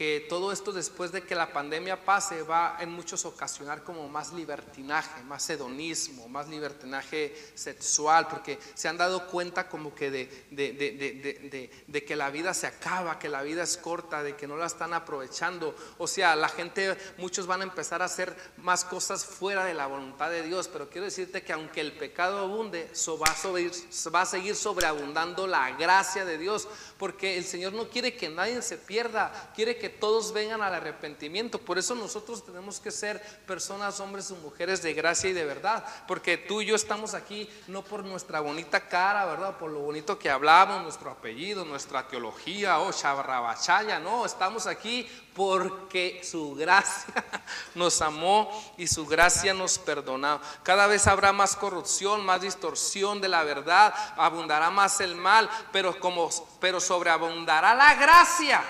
que 0.00 0.24
todo 0.30 0.50
esto 0.50 0.72
después 0.72 1.12
de 1.12 1.24
que 1.24 1.34
la 1.34 1.52
pandemia 1.52 2.06
pase 2.06 2.42
va 2.42 2.78
en 2.80 2.90
muchos 2.90 3.26
ocasionar 3.26 3.84
como 3.84 4.08
más 4.08 4.32
libertinaje, 4.32 5.22
más 5.24 5.50
hedonismo, 5.50 6.26
más 6.26 6.48
libertinaje 6.48 7.36
sexual, 7.54 8.26
porque 8.26 8.58
se 8.72 8.88
han 8.88 8.96
dado 8.96 9.26
cuenta 9.26 9.68
como 9.68 9.94
que 9.94 10.10
de, 10.10 10.46
de, 10.50 12.04
que 12.06 12.16
la 12.16 12.30
vida 12.30 12.54
se 12.54 12.66
acaba, 12.66 13.18
que 13.18 13.28
la 13.28 13.42
vida 13.42 13.62
es 13.62 13.76
corta, 13.76 14.22
de 14.22 14.36
que 14.36 14.46
no 14.46 14.56
la 14.56 14.64
están 14.64 14.94
aprovechando. 14.94 15.76
O 15.98 16.06
sea, 16.06 16.34
la 16.34 16.48
gente, 16.48 16.96
muchos 17.18 17.46
van 17.46 17.60
a 17.60 17.64
empezar 17.64 18.00
a 18.00 18.06
hacer 18.06 18.34
más 18.56 18.86
cosas 18.86 19.26
fuera 19.26 19.66
de 19.66 19.74
la 19.74 19.86
voluntad 19.86 20.30
de 20.30 20.42
Dios, 20.44 20.68
pero 20.68 20.88
quiero 20.88 21.04
decirte 21.04 21.42
que 21.42 21.52
aunque 21.52 21.82
el 21.82 21.92
pecado 21.92 22.38
abunde, 22.38 22.90
va, 23.20 23.26
a 23.26 24.10
va 24.10 24.20
a 24.22 24.26
seguir 24.26 24.56
sobreabundando 24.56 25.46
la 25.46 25.72
gracia 25.72 26.24
de 26.24 26.38
Dios, 26.38 26.68
porque 27.00 27.38
el 27.38 27.46
Señor 27.46 27.72
no 27.72 27.88
quiere 27.88 28.14
que 28.14 28.28
nadie 28.28 28.60
se 28.60 28.76
pierda, 28.76 29.32
quiere 29.56 29.78
que 29.78 29.88
todos 29.88 30.34
vengan 30.34 30.60
al 30.60 30.74
arrepentimiento. 30.74 31.58
Por 31.58 31.78
eso 31.78 31.94
nosotros 31.94 32.44
tenemos 32.44 32.78
que 32.78 32.90
ser 32.90 33.22
personas, 33.46 33.98
hombres 34.00 34.30
y 34.30 34.34
mujeres 34.34 34.82
de 34.82 34.92
gracia 34.92 35.30
y 35.30 35.32
de 35.32 35.46
verdad. 35.46 35.82
Porque 36.06 36.36
tú 36.36 36.60
y 36.60 36.66
yo 36.66 36.76
estamos 36.76 37.14
aquí 37.14 37.48
no 37.68 37.82
por 37.82 38.04
nuestra 38.04 38.40
bonita 38.40 38.86
cara, 38.86 39.24
¿verdad? 39.24 39.56
Por 39.56 39.70
lo 39.70 39.80
bonito 39.80 40.18
que 40.18 40.28
hablamos, 40.28 40.82
nuestro 40.82 41.10
apellido, 41.10 41.64
nuestra 41.64 42.06
teología, 42.06 42.78
o 42.80 42.88
oh, 42.88 42.92
chabarrabachaya. 42.92 43.98
No, 43.98 44.26
estamos 44.26 44.66
aquí 44.66 45.08
porque 45.34 46.20
su 46.22 46.54
gracia 46.54 47.14
nos 47.74 48.02
amó 48.02 48.74
y 48.76 48.86
su 48.86 49.06
gracia 49.06 49.54
nos 49.54 49.78
perdonó. 49.78 50.38
Cada 50.62 50.86
vez 50.86 51.06
habrá 51.06 51.32
más 51.32 51.56
corrupción, 51.56 52.26
más 52.26 52.42
distorsión 52.42 53.22
de 53.22 53.28
la 53.28 53.42
verdad, 53.42 53.94
abundará 54.18 54.68
más 54.68 55.00
el 55.00 55.14
mal, 55.14 55.48
pero 55.72 55.98
como 55.98 56.28
pero 56.60 56.78
sobreabundará 56.90 57.72
la 57.72 57.94
gracia. 57.94 58.60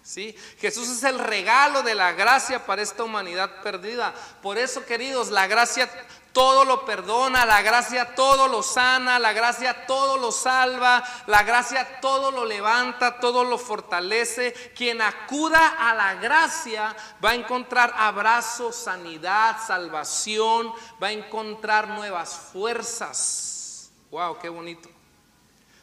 ¿Sí? 0.00 0.32
Jesús 0.60 0.88
es 0.88 1.02
el 1.02 1.18
regalo 1.18 1.82
de 1.82 1.96
la 1.96 2.12
gracia 2.12 2.64
para 2.64 2.82
esta 2.82 3.02
humanidad 3.02 3.62
perdida. 3.62 4.14
Por 4.40 4.56
eso, 4.56 4.86
queridos, 4.86 5.30
la 5.30 5.48
gracia 5.48 5.90
todo 6.32 6.64
lo 6.64 6.84
perdona, 6.84 7.44
la 7.44 7.60
gracia 7.62 8.14
todo 8.14 8.46
lo 8.46 8.62
sana, 8.62 9.18
la 9.18 9.32
gracia 9.32 9.86
todo 9.88 10.18
lo 10.18 10.30
salva, 10.30 11.02
la 11.26 11.42
gracia 11.42 12.00
todo 12.00 12.30
lo 12.30 12.44
levanta, 12.44 13.18
todo 13.18 13.42
lo 13.42 13.58
fortalece. 13.58 14.54
Quien 14.76 15.02
acuda 15.02 15.74
a 15.80 15.96
la 15.96 16.14
gracia 16.14 16.94
va 17.22 17.30
a 17.30 17.34
encontrar 17.34 17.92
abrazo, 17.96 18.70
sanidad, 18.70 19.56
salvación, 19.66 20.72
va 21.02 21.08
a 21.08 21.12
encontrar 21.12 21.88
nuevas 21.88 22.36
fuerzas. 22.52 23.90
Wow, 24.12 24.38
qué 24.38 24.48
bonito. 24.48 24.97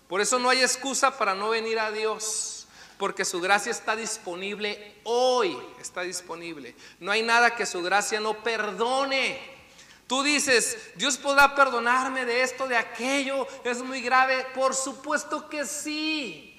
Por 0.08 0.22
eso 0.22 0.40
no 0.40 0.50
hay 0.50 0.62
excusa 0.62 1.18
para 1.18 1.34
no 1.34 1.50
venir 1.50 1.80
a 1.80 1.92
Dios. 1.92 2.68
Porque 2.98 3.26
su 3.26 3.42
gracia 3.42 3.72
está 3.72 3.96
disponible 3.96 5.00
hoy, 5.04 5.58
está 5.82 6.02
disponible. 6.02 6.76
No 7.00 7.12
hay 7.12 7.24
nada 7.24 7.56
que 7.56 7.66
su 7.66 7.82
gracia 7.84 8.20
no 8.20 8.42
perdone. 8.42 9.40
Tú 10.08 10.24
dices, 10.24 10.92
Dios 10.96 11.18
podrá 11.18 11.56
perdonarme 11.56 12.26
de 12.26 12.44
esto, 12.44 12.68
de 12.68 12.78
aquello, 12.78 13.48
es 13.64 13.82
muy 13.82 14.02
grave. 14.02 14.46
Por 14.54 14.76
supuesto 14.76 15.50
que 15.50 15.66
sí. 15.66 16.52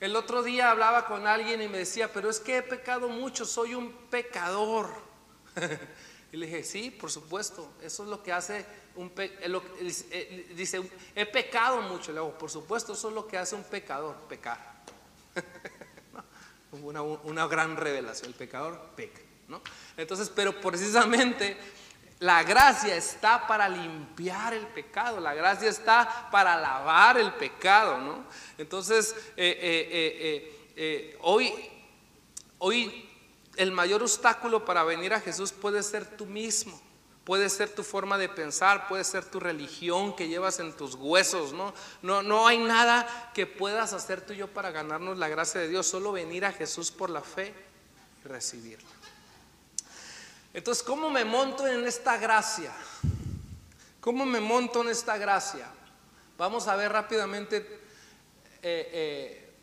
El 0.00 0.16
otro 0.16 0.42
día 0.42 0.70
hablaba 0.70 1.06
con 1.06 1.26
alguien 1.26 1.60
y 1.60 1.68
me 1.68 1.78
decía, 1.78 2.12
pero 2.12 2.30
es 2.30 2.40
que 2.40 2.58
he 2.58 2.62
pecado 2.62 3.08
mucho, 3.08 3.44
soy 3.44 3.74
un 3.74 3.92
pecador. 4.10 4.90
y 6.32 6.38
le 6.38 6.46
dije, 6.46 6.64
sí, 6.64 6.90
por 6.90 7.10
supuesto, 7.10 7.74
eso 7.82 8.04
es 8.04 8.08
lo 8.08 8.22
que 8.22 8.32
hace 8.32 8.64
un 8.96 9.10
pecador. 9.10 9.62
Dice, 10.56 10.90
he 11.14 11.26
pecado 11.26 11.82
mucho. 11.82 12.10
Le 12.10 12.20
digo, 12.20 12.38
por 12.38 12.50
supuesto, 12.50 12.94
eso 12.94 13.08
es 13.10 13.14
lo 13.14 13.28
que 13.28 13.36
hace 13.36 13.54
un 13.54 13.64
pecador, 13.64 14.16
pecar. 14.30 14.82
una, 16.72 17.02
una, 17.02 17.46
gran 17.46 17.76
revelación, 17.76 18.28
el 18.28 18.34
pecador 18.34 18.80
peca, 18.96 19.20
¿no? 19.48 19.60
Entonces, 19.94 20.30
pero 20.34 20.58
precisamente 20.58 21.58
la 22.20 22.42
gracia 22.44 22.96
está 22.96 23.46
para 23.46 23.68
limpiar 23.68 24.54
el 24.54 24.66
pecado, 24.68 25.20
la 25.20 25.34
gracia 25.34 25.68
está 25.68 26.30
para 26.30 26.56
lavar 26.56 27.18
el 27.18 27.34
pecado, 27.34 27.98
¿no? 27.98 28.24
Entonces, 28.56 29.14
eh, 29.36 29.58
eh, 29.60 30.72
eh, 30.76 31.18
hoy, 31.20 31.52
hoy 32.58 33.11
el 33.56 33.72
mayor 33.72 34.02
obstáculo 34.02 34.64
para 34.64 34.84
venir 34.84 35.14
a 35.14 35.20
Jesús 35.20 35.52
puede 35.52 35.82
ser 35.82 36.16
tú 36.16 36.26
mismo. 36.26 36.80
Puede 37.24 37.48
ser 37.50 37.72
tu 37.72 37.84
forma 37.84 38.18
de 38.18 38.28
pensar, 38.28 38.88
puede 38.88 39.04
ser 39.04 39.24
tu 39.24 39.38
religión 39.38 40.16
que 40.16 40.26
llevas 40.26 40.58
en 40.58 40.72
tus 40.76 40.96
huesos, 40.96 41.52
¿no? 41.52 41.72
No, 42.02 42.20
no 42.20 42.48
hay 42.48 42.58
nada 42.58 43.30
que 43.32 43.46
puedas 43.46 43.92
hacer 43.92 44.26
tú 44.26 44.32
y 44.32 44.38
yo 44.38 44.48
para 44.48 44.72
ganarnos 44.72 45.18
la 45.18 45.28
gracia 45.28 45.60
de 45.60 45.68
Dios, 45.68 45.86
solo 45.86 46.10
venir 46.10 46.44
a 46.44 46.52
Jesús 46.52 46.90
por 46.90 47.10
la 47.10 47.22
fe 47.22 47.54
y 48.24 48.28
recibirla. 48.28 48.88
Entonces, 50.52 50.82
¿cómo 50.82 51.10
me 51.10 51.24
monto 51.24 51.64
en 51.66 51.86
esta 51.86 52.16
gracia? 52.16 52.72
¿Cómo 54.00 54.26
me 54.26 54.40
monto 54.40 54.82
en 54.82 54.88
esta 54.88 55.16
gracia? 55.16 55.68
Vamos 56.36 56.66
a 56.66 56.74
ver 56.74 56.90
rápidamente 56.90 57.58
eh, 58.60 58.90
eh, 58.92 59.54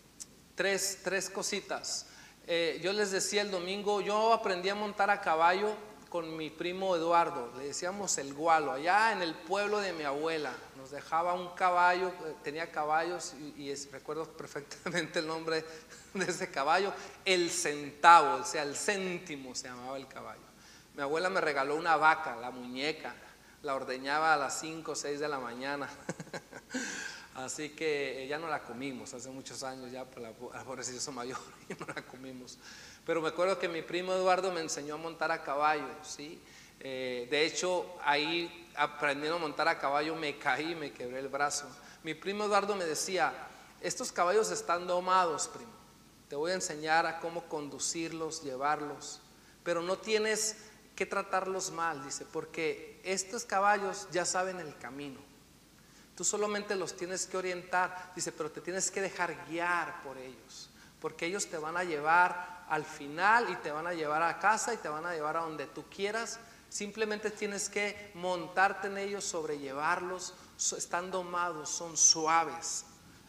tres, 0.56 1.00
tres, 1.04 1.30
cositas. 1.30 2.06
Eh, 2.52 2.80
yo 2.82 2.94
les 2.94 3.12
decía 3.12 3.44
el 3.44 3.52
domingo, 3.52 4.02
yo 4.02 4.34
aprendí 4.34 4.70
a 4.70 4.74
montar 4.74 5.12
a 5.12 5.22
caballo 5.22 5.70
con 6.10 6.36
mi 6.36 6.50
primo 6.50 6.96
Eduardo, 6.96 7.54
le 7.56 7.66
decíamos 7.66 8.18
el 8.18 8.34
gualo, 8.34 8.72
allá 8.72 9.12
en 9.12 9.22
el 9.22 9.36
pueblo 9.36 9.78
de 9.78 9.94
mi 9.94 10.04
abuela. 10.04 10.52
Nos 10.76 10.90
dejaba 10.90 11.36
un 11.36 11.50
caballo, 11.50 12.08
eh, 12.08 12.34
tenía 12.44 12.72
caballos 12.72 13.36
y, 13.56 13.72
recuerdo 13.92 14.26
perfectamente 14.26 15.20
el 15.20 15.28
nombre 15.28 15.64
de 16.16 16.26
ese 16.26 16.50
caballo, 16.50 16.92
el 17.24 17.52
centavo, 17.52 18.42
o 18.42 18.44
sea, 18.44 18.64
el 18.64 18.76
céntimo 18.76 19.54
se 19.54 19.68
llamaba 19.68 19.98
el 19.98 20.08
caballo. 20.08 20.42
Mi 20.96 21.04
abuela 21.04 21.30
me 21.30 21.42
regaló 21.42 21.76
una 21.76 21.98
vaca, 21.98 22.36
la 22.36 22.50
muñeca, 22.50 23.14
la 23.62 23.76
ordeñaba 23.76 24.34
a 24.34 24.38
las 24.38 24.60
5 24.60 24.94
o 24.94 24.96
6 24.96 25.20
de 25.20 25.28
la 25.28 25.38
mañana. 25.38 25.88
Así 27.46 27.70
que 27.70 28.26
ya 28.28 28.38
no 28.38 28.50
la 28.50 28.62
comimos, 28.64 29.14
hace 29.14 29.30
muchos 29.30 29.64
años 29.64 29.92
ya, 29.92 30.04
por 30.04 30.22
la 30.22 30.34
pobrecilla 30.34 31.12
mayor, 31.12 31.38
y 31.70 31.74
no 31.74 31.86
la 31.88 32.02
comimos. 32.02 32.58
Pero 33.06 33.22
me 33.22 33.30
acuerdo 33.30 33.58
que 33.58 33.70
mi 33.70 33.82
primo 33.82 34.14
Eduardo 34.14 34.52
me 34.52 34.60
enseñó 34.60 34.96
a 34.96 34.98
montar 34.98 35.32
a 35.32 35.42
caballo, 35.42 35.88
¿sí? 36.04 36.42
Eh, 36.82 37.28
de 37.32 37.46
hecho, 37.46 37.98
ahí 38.04 38.70
aprendiendo 38.76 39.38
a 39.38 39.40
montar 39.40 39.68
a 39.68 39.80
caballo 39.80 40.16
me 40.16 40.38
caí, 40.38 40.76
me 40.76 40.92
quebré 40.92 41.20
el 41.20 41.30
brazo. 41.30 41.68
Mi 42.04 42.14
primo 42.14 42.46
Eduardo 42.46 42.76
me 42.76 42.86
decía, 42.86 43.34
estos 43.82 44.12
caballos 44.12 44.52
están 44.52 44.86
domados, 44.86 45.48
primo. 45.48 45.72
Te 46.28 46.36
voy 46.36 46.52
a 46.52 46.56
enseñar 46.56 47.06
a 47.06 47.20
cómo 47.20 47.48
conducirlos, 47.48 48.44
llevarlos. 48.44 49.22
Pero 49.64 49.82
no 49.82 49.98
tienes 49.98 50.58
que 50.96 51.06
tratarlos 51.06 51.72
mal, 51.72 52.04
dice, 52.04 52.26
porque 52.26 53.00
estos 53.04 53.46
caballos 53.46 54.08
ya 54.12 54.26
saben 54.26 54.60
el 54.60 54.78
camino. 54.78 55.29
Tú 56.20 56.26
solamente 56.26 56.76
los 56.76 56.98
tienes 56.98 57.26
que 57.26 57.38
orientar, 57.38 58.12
dice, 58.14 58.34
pero 58.34 58.52
te 58.52 58.60
tienes 58.60 58.92
que 58.92 59.00
dejar 59.00 59.46
guiar 59.48 60.04
por 60.04 60.18
ellos, 60.18 60.70
porque 61.00 61.26
ellos 61.26 61.46
te 61.46 61.58
van 61.58 61.78
a 61.78 61.86
llevar 61.86 62.66
al 62.68 62.84
final 62.84 63.50
y 63.50 63.56
te 63.56 63.72
van 63.72 63.88
a 63.88 63.94
llevar 63.94 64.22
a 64.24 64.38
casa 64.38 64.74
y 64.74 64.78
te 64.80 64.90
van 64.90 65.06
a 65.06 65.14
llevar 65.14 65.38
a 65.38 65.44
donde 65.44 65.66
tú 65.68 65.86
quieras. 65.88 66.38
Simplemente 66.68 67.32
tienes 67.32 67.70
que 67.70 68.12
montarte 68.16 68.88
en 68.88 68.98
ellos, 68.98 69.24
sobrellevarlos, 69.24 70.34
están 70.78 71.10
domados, 71.10 71.70
son 71.70 71.96
suaves. 71.96 72.84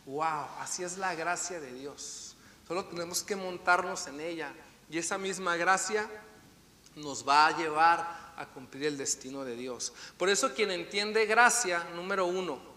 Wow, 0.05 0.49
así 0.59 0.83
es 0.83 0.99
la 0.99 1.15
gracia 1.15 1.61
de 1.61 1.73
Dios. 1.73 2.35
Solo 2.67 2.87
tenemos 2.87 3.23
que 3.23 3.37
montarnos 3.37 4.09
en 4.09 4.21
ella 4.21 4.53
y 4.91 4.99
esa 4.99 5.17
misma 5.17 5.55
gracia 5.55 6.11
nos 6.97 7.25
va 7.25 7.47
a 7.47 7.57
llevar 7.57 8.33
a 8.37 8.47
cumplir 8.47 8.87
el 8.87 8.99
destino 8.99 9.45
de 9.45 9.55
Dios. 9.55 9.93
Por 10.17 10.29
eso 10.29 10.55
quien 10.55 10.73
entiende 10.73 11.27
gracia, 11.27 11.85
número 11.95 12.27
uno, 12.27 12.70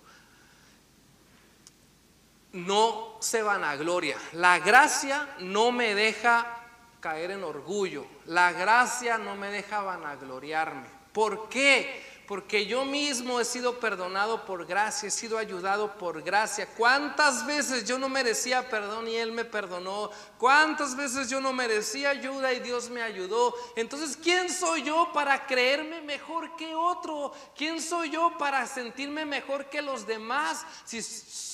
no 2.53 3.17
se 3.19 3.41
vanagloria. 3.41 4.17
La 4.33 4.59
gracia 4.59 5.35
no 5.39 5.71
me 5.71 5.95
deja 5.95 6.63
caer 6.99 7.31
en 7.31 7.43
orgullo. 7.43 8.05
La 8.25 8.53
gracia 8.53 9.17
no 9.17 9.35
me 9.35 9.49
deja 9.49 9.81
vanagloriarme. 9.81 10.87
¿Por 11.11 11.49
qué? 11.49 12.13
Porque 12.27 12.65
yo 12.65 12.85
mismo 12.85 13.41
he 13.41 13.45
sido 13.45 13.79
perdonado 13.79 14.45
por 14.45 14.65
gracia, 14.65 15.07
he 15.07 15.11
sido 15.11 15.37
ayudado 15.37 15.97
por 15.97 16.21
gracia. 16.21 16.67
¿Cuántas 16.77 17.45
veces 17.45 17.85
yo 17.85 17.99
no 17.99 18.07
merecía 18.07 18.69
perdón 18.69 19.09
y 19.09 19.15
Él 19.17 19.33
me 19.33 19.43
perdonó? 19.43 20.09
¿Cuántas 20.37 20.95
veces 20.95 21.29
yo 21.29 21.41
no 21.41 21.51
merecía 21.51 22.11
ayuda 22.11 22.53
y 22.53 22.61
Dios 22.61 22.89
me 22.89 23.01
ayudó? 23.01 23.53
Entonces, 23.75 24.15
¿quién 24.15 24.49
soy 24.49 24.83
yo 24.83 25.11
para 25.13 25.45
creerme 25.45 26.01
mejor 26.01 26.55
que 26.55 26.73
otro? 26.73 27.33
¿Quién 27.57 27.81
soy 27.81 28.11
yo 28.11 28.37
para 28.37 28.65
sentirme 28.67 29.25
mejor 29.25 29.69
que 29.69 29.81
los 29.81 30.07
demás? 30.07 30.65
Si 30.85 31.01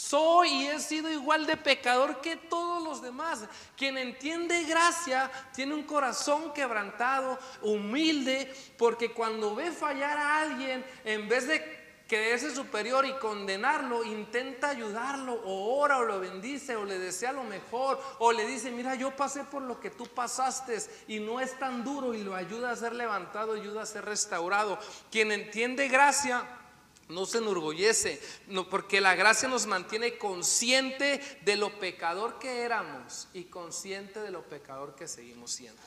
soy 0.10 0.50
y 0.50 0.68
he 0.68 0.80
sido 0.80 1.12
igual 1.12 1.46
de 1.46 1.56
pecador 1.56 2.20
que 2.20 2.36
todos 2.36 2.82
los 2.84 3.02
demás. 3.02 3.46
Quien 3.78 3.96
entiende 3.98 4.64
gracia 4.64 5.30
tiene 5.54 5.76
un 5.76 5.84
corazón 5.84 6.52
quebrantado, 6.52 7.38
humilde, 7.62 8.52
porque 8.78 9.12
cuando 9.12 9.54
ve 9.54 9.72
fallar 9.72 10.18
a 10.18 10.40
alguien, 10.42 10.84
en 11.06 11.30
vez 11.30 11.48
de 11.48 11.80
creerse 12.08 12.56
superior 12.56 13.06
y 13.06 13.14
condenarlo, 13.20 14.04
intenta 14.04 14.70
ayudarlo, 14.70 15.34
o 15.46 15.80
ora, 15.80 16.00
o 16.00 16.04
lo 16.04 16.20
bendice, 16.20 16.76
o 16.76 16.86
le 16.86 16.98
desea 16.98 17.32
lo 17.32 17.44
mejor, 17.44 18.02
o 18.18 18.32
le 18.32 18.48
dice, 18.48 18.72
mira, 18.72 18.96
yo 18.96 19.16
pasé 19.16 19.44
por 19.44 19.62
lo 19.62 19.80
que 19.80 19.92
tú 19.92 20.08
pasaste 20.08 20.76
y 21.08 21.20
no 21.20 21.40
es 21.40 21.58
tan 21.60 21.84
duro 21.84 22.16
y 22.16 22.24
lo 22.24 22.34
ayuda 22.34 22.72
a 22.72 22.76
ser 22.76 22.96
levantado, 22.96 23.54
ayuda 23.54 23.84
a 23.84 23.86
ser 23.86 24.06
restaurado. 24.06 24.80
Quien 25.12 25.32
entiende 25.32 25.88
gracia 25.88 26.59
no 27.10 27.26
se 27.26 27.40
enorgullece, 27.40 28.22
no, 28.48 28.70
porque 28.70 29.02
la 29.02 29.16
gracia 29.16 29.50
nos 29.50 29.66
mantiene 29.66 30.18
consciente 30.18 31.20
de 31.42 31.56
lo 31.56 31.80
pecador 31.80 32.38
que 32.40 32.62
éramos 32.62 33.28
y 33.34 33.46
consciente 33.46 34.20
de 34.20 34.32
lo 34.32 34.44
pecador 34.44 34.96
que 34.96 35.08
seguimos 35.08 35.52
siendo. 35.52 35.82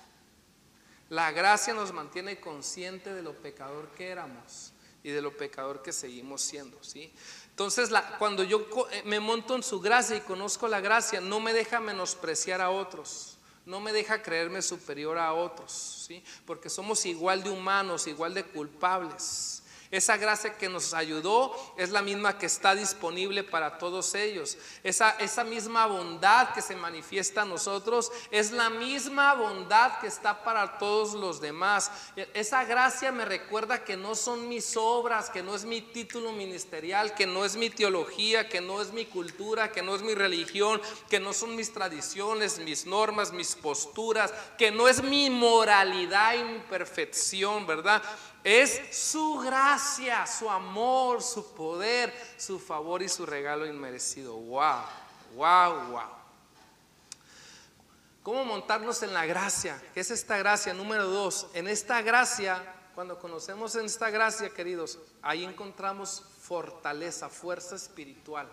La 1.09 1.31
gracia 1.31 1.75
nos 1.75 1.93
mantiene 1.93 2.41
consciente 2.41 3.15
de 3.15 3.23
lo 3.23 3.35
pecador 3.35 3.89
que 3.91 4.09
éramos 4.09 4.73
y 5.05 5.11
de 5.11 5.23
lo 5.23 5.37
pecador 5.37 5.83
que 5.83 5.93
seguimos 5.93 6.43
siendo, 6.43 6.83
¿sí? 6.83 7.13
Entonces, 7.51 7.91
cuando 8.19 8.43
yo 8.43 8.67
eh, 8.91 9.03
me 9.05 9.21
monto 9.21 9.55
en 9.55 9.63
su 9.63 9.81
gracia 9.81 10.17
y 10.17 10.21
conozco 10.21 10.67
la 10.69 10.81
gracia, 10.81 11.21
no 11.21 11.39
me 11.39 11.53
deja 11.53 11.81
menospreciar 11.81 12.61
a 12.61 12.71
otros. 12.71 13.39
No 13.65 13.79
me 13.79 13.93
deja 13.93 14.23
creerme 14.23 14.61
superior 14.61 15.19
a 15.19 15.35
otros, 15.35 16.05
¿sí? 16.09 16.25
Porque 16.47 16.69
somos 16.69 17.07
igual 17.07 17.45
de 17.45 17.51
humanos, 17.51 18.09
igual 18.09 18.35
de 18.35 18.45
culpables. 18.45 19.62
Esa 19.93 20.17
gracia 20.17 20.57
que 20.57 20.71
nos 20.71 20.95
ayudó 20.95 21.55
es 21.77 21.91
la 21.91 22.01
misma 22.01 22.39
que 22.39 22.47
está 22.47 22.75
disponible 22.75 23.45
para 23.45 23.77
todos 23.77 24.15
ellos. 24.15 24.57
Esa, 24.83 25.11
esa 25.19 25.45
misma 25.45 25.85
bondad 25.85 26.55
que 26.55 26.63
se 26.63 26.75
manifiesta 26.75 27.43
a 27.43 27.45
nosotros 27.45 28.11
es 28.31 28.53
la 28.53 28.71
misma 28.71 29.35
bondad 29.35 30.01
que 30.01 30.07
está 30.07 30.45
para 30.45 30.79
todos 30.79 31.13
los 31.13 31.43
demás. 31.43 31.91
Esa 32.33 32.65
gracia 32.65 33.13
me 33.13 33.27
recuerda 33.27 33.85
que 33.85 33.99
no 33.99 34.15
son 34.15 34.49
mis 34.49 34.79
obras, 34.79 35.29
que 35.29 35.43
no 35.43 35.55
es 35.55 35.67
mi 35.67 35.83
título 35.83 36.33
ministerial, 36.33 37.15
que 37.15 37.27
no 37.27 37.45
es 37.45 37.57
mi 37.57 37.69
teología, 37.69 38.49
que 38.49 38.63
no 38.63 38.81
es 38.81 38.95
mi 38.95 39.05
cultura, 39.05 39.73
que 39.73 39.83
no 39.83 39.95
es 39.95 40.01
mi 40.01 40.15
religión, 40.15 40.81
que 41.11 41.21
no 41.21 41.35
son 41.35 41.55
mis 41.55 41.71
tradiciones, 41.71 42.59
mis 42.61 42.87
normas, 42.87 43.31
mis 43.31 43.55
posturas, 43.57 44.33
que 44.57 44.71
no 44.71 44.89
es 44.89 45.03
mi 45.03 45.29
moralidad 45.29 46.33
y 46.33 46.45
mi 46.45 46.61
perfección, 46.61 47.67
¿verdad? 47.67 48.03
Es 48.45 48.81
su 48.91 49.39
gracia, 49.39 50.27
su 50.27 50.51
amor, 50.51 51.23
su 51.23 51.55
poder, 51.55 52.13
su 52.37 52.59
favor 52.59 53.03
y 53.03 53.09
su 53.09 53.25
regalo 53.25 53.67
inmerecido. 53.67 54.35
Wow, 54.35 54.83
wow, 55.37 55.91
wow. 55.91 56.23
¿Cómo 58.23 58.45
montarnos 58.45 59.03
en 59.03 59.15
la 59.15 59.27
gracia? 59.27 59.81
¿Qué 59.95 60.01
es 60.01 60.11
esta 60.11 60.37
gracia? 60.39 60.75
Número 60.75 61.07
dos, 61.07 61.49
en 61.55 61.69
esta 61.69 62.03
gracia, 62.03 62.63
cuando 62.95 63.19
conocemos 63.19 63.75
en 63.75 63.87
esta 63.87 64.11
gracia, 64.11 64.51
queridos, 64.51 64.99
ahí 65.23 65.45
encontramos 65.45 66.23
fortaleza, 66.41 67.29
fuerza 67.29 67.77
espiritual. 67.77 68.49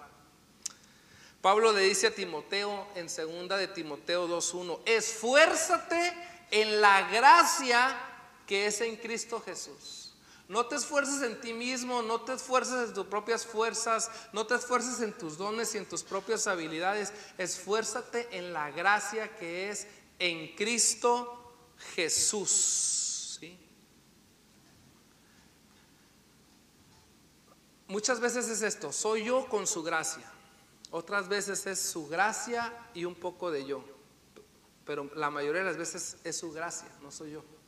Pablo 1.41 1.71
le 1.71 1.81
dice 1.81 2.07
a 2.07 2.15
Timoteo 2.15 2.87
en 2.95 3.09
segunda 3.09 3.57
de 3.57 3.67
Timoteo 3.67 4.27
2.1, 4.27 4.79
esfuérzate 4.85 6.13
en 6.51 6.81
la 6.81 7.09
gracia 7.09 8.08
que 8.49 8.65
es 8.65 8.81
en 8.81 8.95
Cristo 8.95 9.39
Jesús. 9.45 10.11
No 10.47 10.65
te 10.65 10.75
esfuerces 10.75 11.21
en 11.21 11.39
ti 11.39 11.53
mismo, 11.53 12.01
no 12.01 12.21
te 12.21 12.33
esfuerces 12.33 12.87
en 12.87 12.95
tus 12.95 13.05
propias 13.05 13.45
fuerzas, 13.45 14.09
no 14.33 14.47
te 14.47 14.55
esfuerces 14.55 15.01
en 15.01 15.15
tus 15.15 15.37
dones 15.37 15.75
y 15.75 15.77
en 15.77 15.85
tus 15.85 16.01
propias 16.01 16.47
habilidades. 16.47 17.13
Esfuérzate 17.37 18.27
en 18.35 18.51
la 18.51 18.71
gracia 18.71 19.37
que 19.37 19.69
es 19.69 19.85
en 20.17 20.55
Cristo 20.55 21.53
Jesús. 21.93 23.39
Muchas 27.87 28.19
veces 28.19 28.49
es 28.49 28.63
esto, 28.63 28.91
soy 28.91 29.25
yo 29.25 29.47
con 29.47 29.67
su 29.67 29.83
gracia. 29.83 30.25
Otras 30.89 31.27
veces 31.27 31.67
es 31.67 31.79
su 31.79 32.07
gracia 32.07 32.73
y 32.95 33.05
un 33.05 33.13
poco 33.13 33.51
de 33.51 33.63
yo. 33.63 33.83
Pero 34.85 35.07
la 35.13 35.29
mayoría 35.29 35.61
de 35.61 35.67
las 35.67 35.77
veces 35.77 36.17
es 36.23 36.35
su 36.35 36.51
gracia, 36.51 36.89
no 37.03 37.11
soy 37.11 37.33
yo 37.33 37.58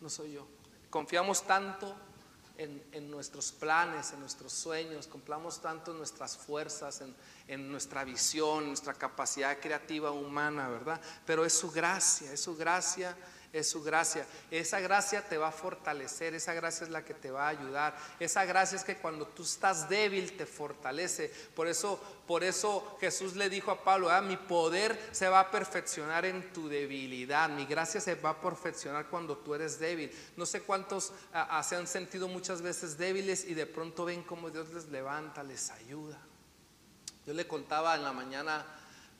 no 0.00 0.08
soy 0.08 0.32
yo. 0.32 0.46
Confiamos 0.88 1.46
tanto 1.46 1.94
en, 2.56 3.10
nuestros 3.10 3.52
planes, 3.52 4.12
en 4.12 4.20
nuestros 4.20 4.52
sueños, 4.52 5.06
confiamos 5.06 5.62
tanto 5.62 5.92
en 5.92 5.98
nuestras 5.98 6.36
fuerzas, 6.36 7.00
en, 7.00 7.14
en 7.48 7.70
nuestra 7.70 8.04
visión, 8.04 8.64
en 8.64 8.68
nuestra 8.68 8.92
capacidad 8.94 9.58
creativa 9.58 10.10
humana, 10.10 10.68
¿verdad? 10.68 11.00
Pero 11.24 11.44
es 11.44 11.54
su 11.54 11.70
gracia, 11.70 12.32
es 12.32 12.40
su 12.42 12.56
gracia 12.56 13.16
es 13.52 13.68
su 13.68 13.82
gracia. 13.82 14.26
Esa 14.50 14.80
gracia 14.80 15.28
te 15.28 15.36
va 15.36 15.48
a 15.48 15.52
fortalecer, 15.52 16.34
esa 16.34 16.54
gracia 16.54 16.84
es 16.84 16.90
la 16.90 17.04
que 17.04 17.14
te 17.14 17.30
va 17.30 17.46
a 17.46 17.48
ayudar. 17.48 17.96
Esa 18.18 18.44
gracia 18.44 18.76
es 18.76 18.84
que 18.84 18.96
cuando 18.96 19.26
tú 19.26 19.42
estás 19.42 19.88
débil 19.88 20.36
te 20.36 20.46
fortalece. 20.46 21.32
Por 21.54 21.66
eso, 21.66 22.00
por 22.26 22.44
eso 22.44 22.96
Jesús 23.00 23.36
le 23.36 23.50
dijo 23.50 23.70
a 23.70 23.82
Pablo, 23.82 24.10
ah, 24.10 24.20
mi 24.20 24.36
poder 24.36 24.98
se 25.12 25.28
va 25.28 25.40
a 25.40 25.50
perfeccionar 25.50 26.24
en 26.24 26.52
tu 26.52 26.68
debilidad. 26.68 27.48
Mi 27.50 27.66
gracia 27.66 28.00
se 28.00 28.14
va 28.14 28.30
a 28.30 28.40
perfeccionar 28.40 29.08
cuando 29.08 29.36
tú 29.38 29.54
eres 29.54 29.78
débil. 29.78 30.12
No 30.36 30.46
sé 30.46 30.62
cuántos 30.62 31.12
ah, 31.32 31.58
ah, 31.58 31.62
se 31.62 31.76
han 31.76 31.86
sentido 31.86 32.28
muchas 32.28 32.62
veces 32.62 32.96
débiles 32.98 33.44
y 33.44 33.54
de 33.54 33.66
pronto 33.66 34.04
ven 34.04 34.22
cómo 34.22 34.50
Dios 34.50 34.68
les 34.70 34.88
levanta, 34.88 35.42
les 35.42 35.70
ayuda. 35.70 36.20
Yo 37.26 37.34
le 37.34 37.46
contaba 37.46 37.94
en 37.96 38.04
la 38.04 38.12
mañana 38.12 38.64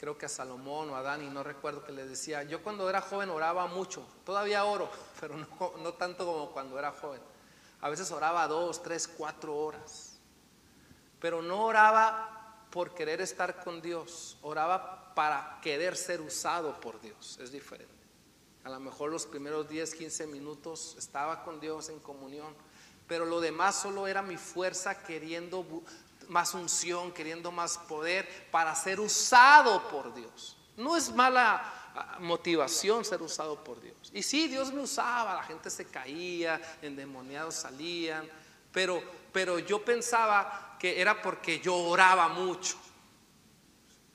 creo 0.00 0.16
que 0.16 0.24
a 0.24 0.30
Salomón 0.30 0.88
o 0.88 0.96
a 0.96 1.02
Dani, 1.02 1.28
no 1.28 1.42
recuerdo 1.42 1.84
que 1.84 1.92
le 1.92 2.06
decía, 2.06 2.42
yo 2.44 2.62
cuando 2.62 2.88
era 2.88 3.02
joven 3.02 3.28
oraba 3.28 3.66
mucho, 3.66 4.02
todavía 4.24 4.64
oro, 4.64 4.88
pero 5.20 5.36
no, 5.36 5.92
tanto 5.92 6.24
como 6.24 6.52
cuando 6.52 6.78
era 6.78 6.90
joven. 6.90 7.20
A 7.82 7.90
veces 7.90 8.10
oraba 8.10 8.48
dos, 8.48 8.82
tres, 8.82 9.06
cuatro 9.06 9.54
horas, 9.54 10.18
pero 11.20 11.42
no 11.42 11.66
oraba 11.66 12.64
por 12.70 12.94
querer 12.94 13.20
estar 13.20 13.62
con 13.62 13.82
Dios, 13.82 14.38
oraba 14.40 15.14
para 15.14 15.58
querer 15.60 15.94
ser 15.98 16.22
usado 16.22 16.80
por 16.80 16.98
Dios, 17.02 17.38
es 17.38 17.52
diferente. 17.52 17.92
A 18.64 18.70
lo 18.70 18.80
mejor 18.80 19.10
los 19.10 19.26
primeros 19.26 19.68
10, 19.68 19.94
15 19.94 20.26
minutos 20.28 20.94
estaba 20.96 21.44
con 21.44 21.60
Dios 21.60 21.90
en 21.90 22.00
comunión, 22.00 22.54
pero 23.06 23.26
lo 23.26 23.38
demás 23.38 23.82
solo 23.82 24.06
era 24.06 24.22
mi 24.22 24.38
fuerza 24.38 25.02
queriendo 25.02 25.62
más 26.30 26.54
unción, 26.54 27.12
queriendo 27.12 27.50
más 27.50 27.76
poder 27.76 28.48
para 28.50 28.74
ser 28.74 29.00
usado 29.00 29.86
por 29.88 30.14
Dios. 30.14 30.56
No 30.76 30.96
es 30.96 31.12
mala 31.12 31.62
ah, 31.94 32.16
motivación 32.20 33.04
ser 33.04 33.20
usado 33.20 33.62
por 33.62 33.80
Dios. 33.80 34.10
Y 34.14 34.22
sí, 34.22 34.48
Dios 34.48 34.72
me 34.72 34.80
usaba, 34.80 35.34
la 35.34 35.42
gente 35.42 35.68
se 35.68 35.86
caía, 35.86 36.60
endemoniados 36.80 37.56
salían, 37.56 38.28
pero, 38.72 39.02
pero 39.32 39.58
yo 39.58 39.84
pensaba 39.84 40.76
que 40.78 41.00
era 41.00 41.20
porque 41.20 41.60
yo 41.60 41.76
oraba 41.76 42.28
mucho, 42.28 42.76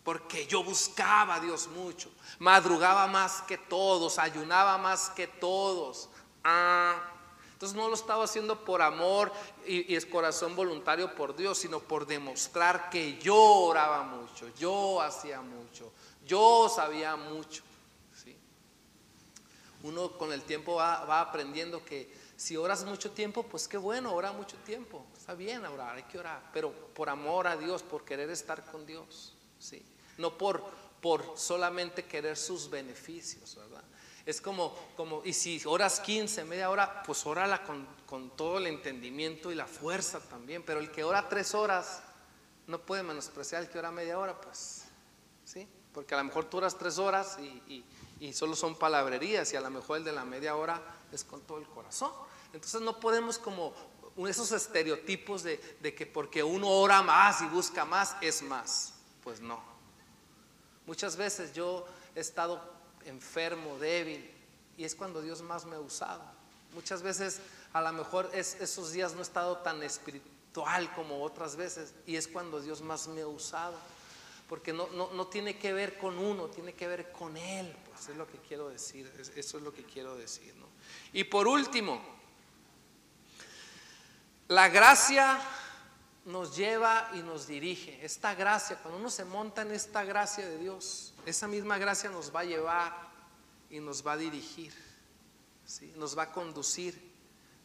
porque 0.04 0.48
yo 0.48 0.64
buscaba 0.64 1.36
a 1.36 1.40
Dios 1.42 1.68
mucho, 1.68 2.10
madrugaba 2.40 3.08
más 3.08 3.42
que 3.42 3.58
todos, 3.58 4.18
ayunaba 4.20 4.78
más 4.78 5.10
que 5.10 5.28
todos. 5.28 6.10
Ah, 6.44 7.15
entonces 7.56 7.78
no 7.78 7.88
lo 7.88 7.96
estaba 7.96 8.26
haciendo 8.26 8.66
por 8.66 8.82
amor 8.82 9.32
y, 9.66 9.96
es 9.96 10.06
corazón 10.06 10.58
voluntario 10.58 11.16
por 11.16 11.38
Dios, 11.38 11.58
sino 11.58 11.80
por 11.80 12.06
demostrar 12.06 12.90
que 12.90 13.18
yo 13.18 13.38
oraba 13.38 14.04
mucho, 14.04 14.50
yo 14.60 15.02
hacía 15.02 15.40
mucho, 15.40 15.90
yo 16.26 16.68
sabía 16.68 17.16
mucho. 17.16 17.64
Uno 19.84 20.18
con 20.18 20.34
el 20.34 20.42
tiempo 20.42 20.76
va, 20.76 21.22
aprendiendo 21.22 21.86
que 21.86 22.12
si 22.36 22.58
oras 22.58 22.84
mucho 22.84 23.12
tiempo, 23.12 23.44
pues 23.44 23.70
qué 23.70 23.78
bueno, 23.78 24.14
ora 24.14 24.34
mucho 24.34 24.58
tiempo. 24.66 25.06
Está 25.16 25.34
bien 25.34 25.66
orar, 25.66 25.96
hay 25.96 26.04
que 26.04 26.20
orar, 26.20 26.50
pero 26.52 26.74
por 26.74 27.08
amor 27.08 27.48
a 27.48 27.56
Dios, 27.56 27.84
por 27.84 28.04
querer 28.04 28.30
estar 28.32 28.66
con 28.66 28.86
Dios. 28.86 29.34
¿sí? 29.60 29.82
No 30.18 30.38
por, 30.38 30.62
por 31.00 31.38
solamente 31.38 32.04
querer 32.04 32.36
sus 32.36 32.70
beneficios. 32.70 33.58
Es 34.26 34.42
como, 34.42 34.76
como, 34.98 35.22
y 35.24 35.34
si 35.34 35.62
oras 35.66 36.00
15, 36.00 36.46
media 36.46 36.70
hora, 36.70 37.04
pues 37.04 37.26
órala 37.26 37.64
con, 37.64 37.88
con 38.06 38.32
todo 38.32 38.58
el 38.58 38.68
entendimiento 38.68 39.52
y 39.52 39.56
la 39.56 39.68
fuerza 39.68 40.20
también. 40.20 40.64
Pero 40.64 40.80
el 40.80 40.92
que 40.92 41.04
ora 41.04 41.30
tres 41.30 41.54
horas 41.54 42.02
no 42.68 42.80
puede 42.80 43.04
menospreciar 43.04 43.62
el 43.62 43.70
que 43.70 43.78
ora 43.78 43.92
media 43.92 44.18
hora, 44.18 44.40
pues, 44.42 44.86
¿sí? 45.44 45.68
Porque 45.94 46.16
a 46.16 46.18
lo 46.18 46.24
mejor 46.24 46.46
tú 46.46 46.58
oras 46.58 46.78
tres 46.78 46.98
horas 46.98 47.38
y, 47.40 47.44
y, 47.72 47.86
y 48.20 48.34
solo 48.34 48.56
son 48.56 48.76
palabrerías 48.76 49.52
y 49.54 49.56
a 49.56 49.62
lo 49.62 49.70
mejor 49.70 49.98
el 49.98 50.04
de 50.04 50.12
la 50.12 50.26
media 50.26 50.56
hora 50.56 50.82
es 51.12 51.24
con 51.24 51.42
todo 51.42 51.60
el 51.60 51.68
corazón. 51.68 52.12
Entonces 52.54 52.82
no 52.82 53.00
podemos 53.00 53.38
como 53.38 53.74
esos 54.28 54.52
estereotipos 54.52 55.44
de, 55.44 55.60
que 55.96 56.06
porque 56.06 56.42
uno 56.42 56.70
ora 56.70 57.02
más 57.02 57.42
y 57.42 57.46
busca 57.48 57.84
más 57.84 58.16
es 58.22 58.42
más. 58.42 58.94
Pues 59.24 59.42
no. 59.42 59.62
Muchas 60.86 61.18
veces 61.18 61.54
yo 61.54 61.86
he 62.16 62.22
estado 62.22 62.62
enfermo, 63.06 63.78
débil, 63.78 64.30
y 64.78 64.84
es 64.84 64.96
cuando 64.96 65.22
Dios 65.22 65.42
más 65.42 65.66
me 65.66 65.76
ha 65.76 65.80
usado. 65.80 66.24
Muchas 66.74 67.02
veces 67.02 67.40
a 67.74 67.82
lo 67.82 67.92
mejor 67.94 68.30
es, 68.34 68.56
esos 68.62 68.92
días 68.92 69.14
no 69.14 69.20
he 69.20 69.24
estado 69.24 69.58
tan 69.58 69.82
espiritual 69.84 70.94
como 70.94 71.24
otras 71.24 71.56
veces, 71.56 71.94
y 72.06 72.16
es 72.16 72.28
cuando 72.28 72.62
Dios 72.62 72.82
más 72.82 73.08
me 73.08 73.22
ha 73.22 73.28
usado. 73.28 73.76
Porque 74.48 74.74
no, 74.74 74.88
no, 74.92 75.28
tiene 75.28 75.58
que 75.58 75.74
ver 75.74 75.98
con 75.98 76.20
uno, 76.20 76.46
tiene 76.48 76.74
que 76.74 76.88
ver 76.88 77.12
con 77.12 77.36
Él. 77.36 77.76
Pues 77.90 78.10
es 78.10 78.16
lo 78.16 78.28
que 78.28 78.38
quiero 78.38 78.70
decir, 78.70 79.12
eso 79.36 79.58
es 79.58 79.64
lo 79.64 79.74
que 79.74 79.84
quiero 79.84 80.16
decir. 80.16 80.54
Y 81.14 81.24
por 81.24 81.48
último, 81.48 82.00
la 84.48 84.70
gracia 84.70 85.40
nos 86.26 86.56
lleva 86.56 87.10
y 87.14 87.20
nos 87.20 87.48
dirige. 87.48 88.04
Esta 88.06 88.36
gracia, 88.36 88.78
cuando 88.78 89.00
uno 89.00 89.10
se 89.10 89.26
monta 89.26 89.64
en 89.64 89.72
esta 89.72 90.04
gracia 90.04 90.48
de 90.48 90.60
Dios, 90.60 91.15
esa 91.26 91.48
misma 91.48 91.78
gracia 91.78 92.10
nos 92.10 92.34
va 92.34 92.42
a 92.42 92.46
llevar 92.46 92.94
y 93.70 93.80
nos 93.80 94.06
va 94.06 94.14
a 94.14 94.18
dirigir, 94.18 94.74
¿sí? 95.66 95.94
nos 95.96 96.18
va 96.18 96.24
a 96.24 96.32
conducir. 96.32 97.14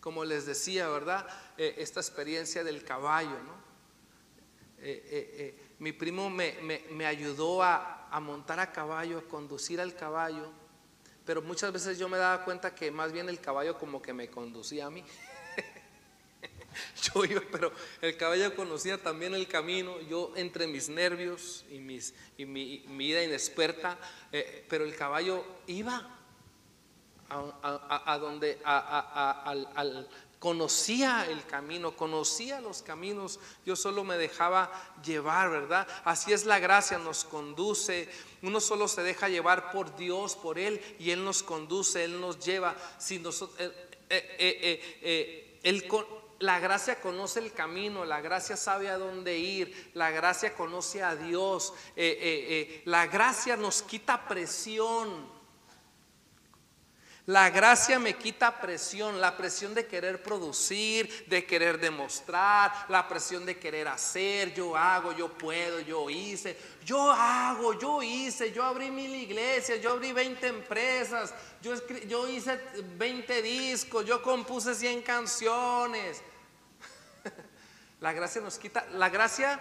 Como 0.00 0.24
les 0.24 0.46
decía, 0.46 0.88
¿verdad? 0.88 1.26
Eh, 1.58 1.74
esta 1.76 2.00
experiencia 2.00 2.64
del 2.64 2.82
caballo, 2.84 3.38
¿no? 3.42 3.60
Eh, 4.78 5.04
eh, 5.12 5.74
mi 5.78 5.92
primo 5.92 6.30
me, 6.30 7.06
ayudó 7.06 7.62
a, 7.62 8.08
a 8.08 8.18
montar 8.18 8.60
a 8.60 8.72
caballo, 8.72 9.18
a 9.18 9.22
conducir 9.22 9.78
al 9.78 9.94
caballo, 9.94 10.50
pero 11.26 11.42
muchas 11.42 11.70
veces 11.70 11.98
yo 11.98 12.08
me 12.08 12.16
daba 12.16 12.44
cuenta 12.46 12.74
que 12.74 12.90
más 12.90 13.12
bien 13.12 13.28
el 13.28 13.40
caballo 13.40 13.78
como 13.78 14.00
que 14.00 14.14
me 14.14 14.30
conducía 14.30 14.86
a 14.86 14.90
mí. 14.90 15.04
yo 17.02 17.24
iba, 17.24 17.42
pero 17.50 17.72
el 18.00 18.16
caballo 18.16 18.54
conocía 18.54 18.98
también 18.98 19.34
el 19.34 19.46
camino, 19.46 20.00
yo 20.02 20.32
entre 20.36 20.66
mis 20.66 20.88
nervios 20.88 21.64
y, 21.70 21.78
mis, 21.78 22.14
y 22.36 22.46
mi, 22.46 22.84
mi 22.88 23.08
ida 23.08 23.22
inexperta, 23.22 23.98
eh, 24.32 24.64
pero 24.68 24.84
el 24.84 24.94
caballo 24.94 25.44
iba 25.66 26.16
a, 27.30 28.18
donde, 28.18 28.58
al, 28.64 30.08
conocía 30.38 31.26
el 31.28 31.44
camino, 31.44 31.94
conocía 31.94 32.60
los 32.60 32.82
caminos, 32.82 33.38
yo 33.64 33.76
solo 33.76 34.04
me 34.04 34.16
dejaba 34.16 34.72
llevar, 35.04 35.50
¿verdad? 35.50 35.86
Así 36.04 36.32
es 36.32 36.46
la 36.46 36.58
gracia, 36.58 36.98
nos 36.98 37.24
conduce, 37.24 38.08
uno 38.42 38.58
solo 38.60 38.88
se 38.88 39.02
deja 39.02 39.28
llevar 39.28 39.70
por 39.70 39.94
Dios, 39.96 40.34
por 40.34 40.58
Él, 40.58 40.80
y 40.98 41.10
Él 41.10 41.24
nos 41.24 41.42
conduce, 41.42 42.04
Él 42.04 42.20
nos 42.20 42.38
lleva. 42.40 42.74
Si 42.98 43.18
nosotros, 43.18 43.60
eh, 43.60 43.98
eh, 44.08 45.60
él, 45.62 45.86
la 46.40 46.58
gracia 46.58 47.00
conoce 47.00 47.38
el 47.38 47.52
camino, 47.52 48.04
la 48.06 48.22
gracia 48.22 48.56
sabe 48.56 48.88
a 48.88 48.96
dónde 48.96 49.38
ir, 49.38 49.90
la 49.92 50.10
gracia 50.10 50.54
conoce 50.54 51.02
a 51.02 51.14
Dios, 51.14 51.74
eh, 51.94 52.18
eh, 52.18 52.46
eh, 52.48 52.82
la 52.86 53.06
gracia 53.06 53.56
nos 53.56 53.82
quita 53.82 54.26
presión. 54.26 55.38
La 57.26 57.50
gracia 57.50 57.98
me 57.98 58.16
quita 58.16 58.58
presión, 58.58 59.20
la 59.20 59.36
presión 59.36 59.74
de 59.74 59.86
querer 59.86 60.22
producir, 60.22 61.26
de 61.26 61.44
querer 61.44 61.78
demostrar, 61.78 62.86
la 62.88 63.06
presión 63.06 63.44
de 63.44 63.58
querer 63.58 63.86
hacer, 63.86 64.52
yo 64.54 64.74
hago, 64.74 65.12
yo 65.12 65.28
puedo, 65.28 65.78
yo 65.80 66.08
hice, 66.08 66.56
yo 66.84 67.12
hago, 67.12 67.78
yo 67.78 68.02
hice, 68.02 68.50
yo 68.50 68.64
abrí 68.64 68.90
mil 68.90 69.14
iglesias, 69.14 69.80
yo 69.80 69.92
abrí 69.92 70.12
20 70.12 70.46
empresas, 70.46 71.34
yo, 71.62 71.74
yo 72.08 72.26
hice 72.26 72.58
20 72.96 73.42
discos, 73.42 74.06
yo 74.06 74.22
compuse 74.22 74.74
100 74.74 75.02
canciones. 75.02 76.22
La 78.00 78.14
gracia 78.14 78.40
nos 78.40 78.58
quita, 78.58 78.86
la 78.92 79.10
gracia 79.10 79.60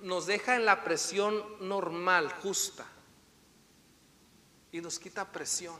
nos 0.00 0.26
deja 0.26 0.56
en 0.56 0.64
la 0.64 0.82
presión 0.82 1.68
normal, 1.68 2.32
justa. 2.42 2.86
Y 4.72 4.80
nos 4.80 4.98
quita 4.98 5.30
presión, 5.30 5.78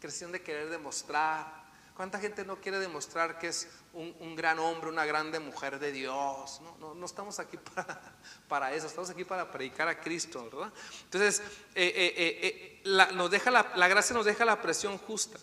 presión 0.00 0.32
de 0.32 0.42
querer 0.42 0.68
demostrar. 0.68 1.60
¿Cuánta 1.94 2.18
gente 2.18 2.44
no 2.44 2.60
quiere 2.60 2.78
demostrar 2.78 3.38
que 3.38 3.48
es 3.48 3.68
un, 3.92 4.34
gran 4.34 4.58
hombre, 4.58 4.88
una 4.88 5.04
grande 5.04 5.38
mujer 5.38 5.78
de 5.78 5.92
Dios? 5.92 6.60
No, 6.80 6.94
no, 6.94 7.06
estamos 7.06 7.38
aquí 7.38 7.58
para, 8.48 8.74
eso, 8.74 8.88
estamos 8.88 9.10
aquí 9.10 9.24
para 9.24 9.50
predicar 9.50 9.86
a 9.86 10.00
Cristo, 10.00 10.48
¿verdad? 10.50 10.72
Entonces, 11.04 11.40
eh, 11.74 11.92
eh, 11.94 12.14
eh, 12.16 12.80
la, 12.84 13.12
nos 13.12 13.30
deja 13.30 13.50
la, 13.50 13.72
la 13.76 13.86
gracia 13.86 14.16
nos 14.16 14.26
deja 14.26 14.44
la 14.44 14.60
presión 14.60 14.98
justa, 14.98 15.38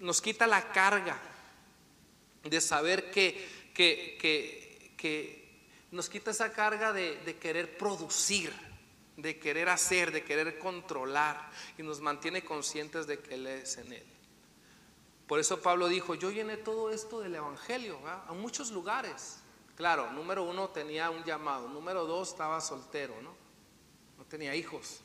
nos 0.00 0.20
quita 0.20 0.46
la 0.46 0.72
carga 0.72 1.18
de 2.42 2.60
saber 2.60 3.10
que, 3.10 3.70
que, 3.72 4.18
que 4.20 4.59
que 5.00 5.48
nos 5.90 6.10
quita 6.10 6.30
esa 6.30 6.52
carga 6.52 6.92
de, 6.92 7.38
querer 7.40 7.78
producir, 7.78 8.52
de 9.16 9.38
querer 9.38 9.70
hacer, 9.70 10.12
de 10.12 10.22
querer 10.22 10.58
controlar 10.58 11.50
y 11.78 11.82
nos 11.82 12.00
mantiene 12.00 12.44
conscientes 12.44 13.06
de 13.06 13.18
que 13.18 13.34
Él 13.34 13.46
es 13.46 13.78
en 13.78 13.94
Él. 13.94 14.06
Por 15.26 15.40
eso 15.40 15.62
Pablo 15.62 15.88
dijo, 15.88 16.14
yo 16.14 16.30
llené 16.30 16.58
todo 16.58 16.90
esto 16.90 17.20
del 17.20 17.34
Evangelio 17.34 17.98
a 18.06 18.32
muchos 18.34 18.70
lugares. 18.72 19.38
Claro, 19.74 20.12
número 20.12 20.42
uno 20.42 20.68
tenía 20.68 21.08
un 21.08 21.24
llamado, 21.24 21.68
número 21.68 22.04
dos 22.04 22.28
estaba 22.28 22.60
soltero, 22.60 23.14
¿no? 23.22 23.34
No 24.18 24.24
tenía 24.26 24.54
hijos, 24.54 25.00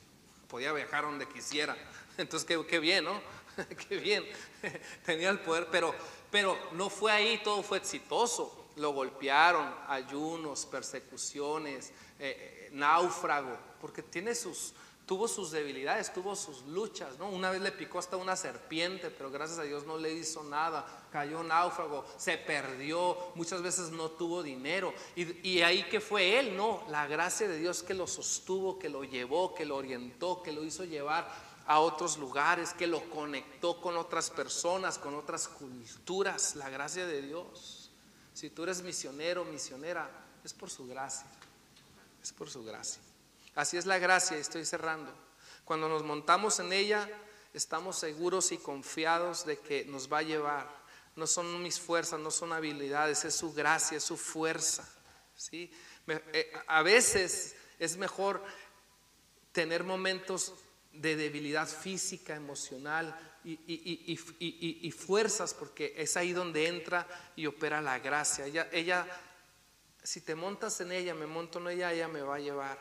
podía 0.49 0.73
viajar 0.73 1.05
donde 1.05 1.25
quisiera. 1.29 1.77
Entonces, 2.17 2.45
qué, 2.45 2.65
qué 2.65 2.79
bien, 2.79 3.05
¿no? 3.05 3.21
qué 3.88 3.95
bien, 3.95 4.25
tenía 5.05 5.29
el 5.29 5.39
poder, 5.39 5.67
pero, 5.71 5.95
pero 6.29 6.58
no 6.73 6.89
fue 6.89 7.13
ahí, 7.13 7.39
todo 7.41 7.63
fue 7.63 7.77
exitoso 7.77 8.64
lo 8.75 8.91
golpearon, 8.91 9.73
ayunos, 9.88 10.65
persecuciones, 10.65 11.89
eh, 12.19 12.67
eh, 12.67 12.69
náufrago, 12.73 13.57
porque 13.79 14.03
tiene 14.03 14.35
sus, 14.35 14.73
tuvo 15.05 15.27
sus 15.27 15.51
debilidades, 15.51 16.13
tuvo 16.13 16.35
sus 16.35 16.63
luchas, 16.63 17.17
¿no? 17.19 17.29
Una 17.29 17.51
vez 17.51 17.61
le 17.61 17.71
picó 17.71 17.99
hasta 17.99 18.17
una 18.17 18.35
serpiente, 18.35 19.09
pero 19.09 19.31
gracias 19.31 19.59
a 19.59 19.63
Dios 19.63 19.85
no 19.85 19.97
le 19.97 20.13
hizo 20.13 20.43
nada, 20.43 20.85
cayó 21.11 21.43
náufrago, 21.43 22.05
se 22.17 22.38
perdió, 22.38 23.17
muchas 23.35 23.61
veces 23.61 23.91
no 23.91 24.11
tuvo 24.11 24.43
dinero. 24.43 24.93
Y, 25.15 25.47
y 25.47 25.61
ahí 25.61 25.83
que 25.83 26.01
fue 26.01 26.39
él, 26.39 26.57
no, 26.57 26.83
la 26.89 27.07
gracia 27.07 27.47
de 27.47 27.59
Dios 27.59 27.83
que 27.83 27.93
lo 27.93 28.07
sostuvo, 28.07 28.79
que 28.79 28.89
lo 28.89 29.03
llevó, 29.03 29.53
que 29.53 29.65
lo 29.65 29.77
orientó, 29.77 30.41
que 30.41 30.51
lo 30.51 30.63
hizo 30.63 30.83
llevar 30.83 31.55
a 31.67 31.79
otros 31.79 32.17
lugares, 32.17 32.73
que 32.73 32.88
lo 32.88 33.09
conectó 33.09 33.81
con 33.81 33.97
otras 33.97 34.29
personas, 34.29 34.97
con 34.97 35.15
otras 35.15 35.47
culturas, 35.47 36.55
la 36.55 36.69
gracia 36.69 37.05
de 37.07 37.21
Dios. 37.21 37.84
Si 38.35 38.49
tú 38.49 38.63
eres 38.63 38.81
misionero, 38.81 39.45
misionera, 39.45 40.09
es 40.43 40.53
por 40.53 40.69
su 40.69 40.85
gracia. 40.85 41.25
Es 42.21 42.33
por 42.33 42.49
su 42.49 42.65
gracia. 42.65 43.01
Así 43.55 43.77
es 43.77 43.85
la 43.85 43.97
gracia, 43.97 44.35
estoy 44.35 44.65
cerrando. 44.65 45.09
Cuando 45.63 45.87
nos 45.87 46.03
montamos 46.03 46.59
en 46.59 46.73
ella, 46.73 47.09
estamos 47.53 47.97
seguros 47.97 48.51
y 48.51 48.57
confiados 48.57 49.45
de 49.45 49.57
que 49.59 49.85
nos 49.85 50.11
va 50.11 50.17
a 50.17 50.23
llevar. 50.23 50.69
No 51.15 51.27
son 51.27 51.63
mis 51.63 51.79
fuerzas, 51.79 52.19
no 52.19 52.29
son 52.29 52.51
habilidades, 52.51 53.23
es 53.23 53.35
su 53.35 53.53
gracia, 53.53 53.99
es 53.99 54.03
su 54.03 54.17
fuerza. 54.17 54.85
¿sí? 55.37 55.71
Eh, 56.05 56.51
a 56.67 56.81
veces 56.81 57.55
es 57.79 57.95
mejor 57.95 58.43
tener 59.53 59.85
momentos 59.85 60.51
de 60.91 61.15
debilidad 61.15 61.69
física, 61.69 62.35
emocional, 62.35 63.17
y, 63.45 64.91
fuerzas, 64.91 65.53
porque 65.53 65.93
es 65.97 66.17
ahí 66.17 66.34
donde 66.34 66.67
entra 66.67 67.08
y 67.36 67.45
opera 67.45 67.79
la 67.81 67.99
gracia. 67.99 68.45
Ella, 68.45 68.67
ella, 68.71 69.08
si 70.03 70.21
te 70.21 70.34
montas 70.34 70.81
en 70.81 70.91
ella, 70.91 71.13
me 71.13 71.27
monto 71.27 71.60
en 71.60 71.67
ella, 71.67 71.93
ella 71.93 72.08
me 72.08 72.21
va 72.21 72.36
a 72.36 72.39
llevar. 72.39 72.79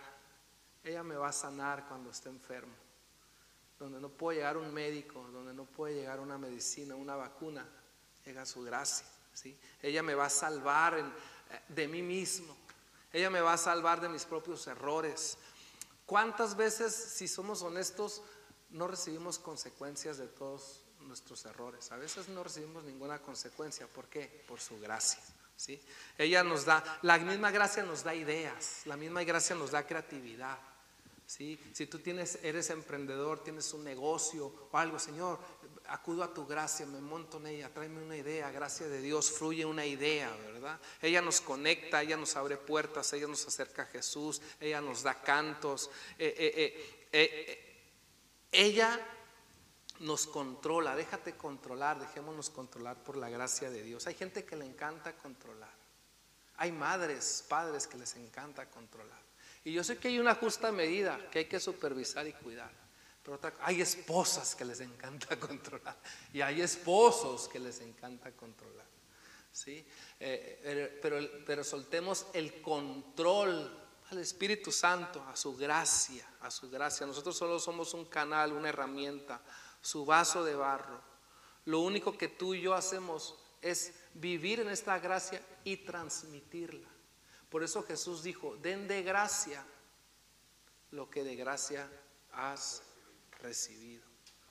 Ella 0.82 1.02
me 1.02 1.16
va 1.16 1.28
a 1.28 1.32
sanar 1.32 1.86
cuando 1.86 2.10
esté 2.10 2.30
enfermo. 2.30 2.74
Donde 3.78 4.00
no 4.00 4.08
puede 4.08 4.38
llegar 4.38 4.56
un 4.56 4.72
médico, 4.72 5.28
donde 5.32 5.52
no 5.52 5.64
puede 5.64 5.94
llegar 5.94 6.20
una 6.20 6.38
medicina, 6.38 6.94
una 6.94 7.16
vacuna, 7.16 7.66
llega 8.24 8.46
su 8.46 8.62
gracia. 8.62 9.06
¿sí? 9.34 9.58
Ella 9.82 10.02
me 10.02 10.14
va 10.14 10.26
a 10.26 10.30
salvar 10.30 11.02
de 11.68 11.88
mí 11.88 12.02
mismo. 12.02 12.56
Ella 13.12 13.30
me 13.30 13.40
va 13.40 13.52
a 13.52 13.58
salvar 13.58 14.00
de 14.00 14.08
mis 14.08 14.24
propios 14.24 14.66
errores. 14.66 15.36
¿Cuántas 16.06 16.56
veces, 16.56 16.94
si 16.94 17.28
somos 17.28 17.62
honestos, 17.62 18.22
no 18.74 18.88
recibimos 18.88 19.38
consecuencias 19.38 20.18
de 20.18 20.26
todos 20.26 20.82
nuestros 21.00 21.44
errores. 21.44 21.90
A 21.92 21.96
veces 21.96 22.28
no 22.28 22.42
recibimos 22.42 22.84
ninguna 22.84 23.20
consecuencia. 23.20 23.86
¿Por 23.86 24.06
qué? 24.06 24.44
Por 24.48 24.60
su 24.60 24.78
gracia. 24.80 25.20
¿sí? 25.56 25.80
Ella 26.18 26.42
nos 26.42 26.64
da, 26.64 26.98
la 27.02 27.18
misma 27.18 27.50
gracia 27.50 27.84
nos 27.84 28.02
da 28.02 28.14
ideas, 28.14 28.82
la 28.86 28.96
misma 28.96 29.22
gracia 29.22 29.54
nos 29.54 29.70
da 29.70 29.86
creatividad. 29.86 30.58
¿sí? 31.26 31.58
Si 31.72 31.86
tú 31.86 32.00
tienes, 32.00 32.40
eres 32.42 32.70
emprendedor, 32.70 33.44
tienes 33.44 33.72
un 33.74 33.84
negocio 33.84 34.52
o 34.72 34.76
algo, 34.76 34.98
Señor, 34.98 35.38
acudo 35.86 36.24
a 36.24 36.34
tu 36.34 36.44
gracia, 36.44 36.84
me 36.84 37.00
monto 37.00 37.36
en 37.38 37.46
ella, 37.46 37.72
tráeme 37.72 38.02
una 38.02 38.16
idea, 38.16 38.50
gracia 38.50 38.88
de 38.88 39.00
Dios, 39.00 39.30
fluye 39.30 39.64
una 39.64 39.86
idea, 39.86 40.34
¿verdad? 40.52 40.80
Ella 41.00 41.22
nos 41.22 41.40
conecta, 41.40 42.02
ella 42.02 42.16
nos 42.16 42.34
abre 42.34 42.56
puertas, 42.56 43.12
ella 43.12 43.28
nos 43.28 43.46
acerca 43.46 43.82
a 43.82 43.86
Jesús, 43.86 44.42
ella 44.58 44.80
nos 44.80 45.02
da 45.04 45.20
cantos. 45.22 45.90
Eh, 46.18 46.34
eh, 46.36 46.98
eh, 47.12 47.63
ella 48.54 49.00
nos 50.00 50.26
controla. 50.26 50.96
Déjate 50.96 51.36
controlar, 51.36 51.98
dejémonos 51.98 52.50
controlar 52.50 53.02
por 53.02 53.16
la 53.16 53.28
gracia 53.28 53.70
de 53.70 53.82
Dios. 53.82 54.06
Hay 54.06 54.14
gente 54.14 54.44
que 54.44 54.56
le 54.56 54.64
encanta 54.64 55.16
controlar. 55.16 55.72
Hay 56.56 56.72
madres, 56.72 57.44
padres 57.48 57.86
que 57.86 57.98
les 57.98 58.14
encanta 58.16 58.68
controlar. 58.70 59.18
Y 59.64 59.72
yo 59.72 59.82
sé 59.82 59.98
que 59.98 60.08
hay 60.08 60.18
una 60.18 60.34
justa 60.34 60.70
medida 60.70 61.18
que 61.30 61.40
hay 61.40 61.44
que 61.46 61.58
supervisar 61.58 62.26
y 62.26 62.32
cuidar. 62.32 62.70
Pero 63.22 63.40
hay 63.60 63.80
esposas 63.80 64.54
que 64.54 64.64
les 64.64 64.80
encanta 64.80 65.36
controlar. 65.40 65.96
Y 66.32 66.40
hay 66.42 66.60
esposos 66.60 67.48
que 67.48 67.58
les 67.58 67.80
encanta 67.80 68.30
controlar. 68.32 68.86
¿sí? 69.50 69.84
Eh, 70.20 70.98
pero, 71.00 71.18
pero 71.46 71.64
soltemos 71.64 72.26
el 72.34 72.60
control 72.60 73.84
al 74.10 74.18
Espíritu 74.18 74.70
Santo, 74.70 75.22
a 75.28 75.36
su 75.36 75.56
gracia, 75.56 76.26
a 76.40 76.50
su 76.50 76.70
gracia. 76.70 77.06
Nosotros 77.06 77.36
solo 77.36 77.58
somos 77.58 77.94
un 77.94 78.04
canal, 78.04 78.52
una 78.52 78.68
herramienta, 78.68 79.40
su 79.80 80.04
vaso 80.04 80.44
de 80.44 80.54
barro. 80.54 81.00
Lo 81.64 81.80
único 81.80 82.16
que 82.16 82.28
tú 82.28 82.54
y 82.54 82.62
yo 82.62 82.74
hacemos 82.74 83.36
es 83.62 83.94
vivir 84.14 84.60
en 84.60 84.68
esta 84.68 84.98
gracia 84.98 85.40
y 85.64 85.78
transmitirla. 85.78 86.88
Por 87.48 87.62
eso 87.62 87.82
Jesús 87.82 88.22
dijo, 88.22 88.56
den 88.56 88.86
de 88.88 89.02
gracia 89.02 89.64
lo 90.90 91.08
que 91.08 91.24
de 91.24 91.34
gracia 91.34 91.90
has 92.32 92.82
recibido. 93.40 94.04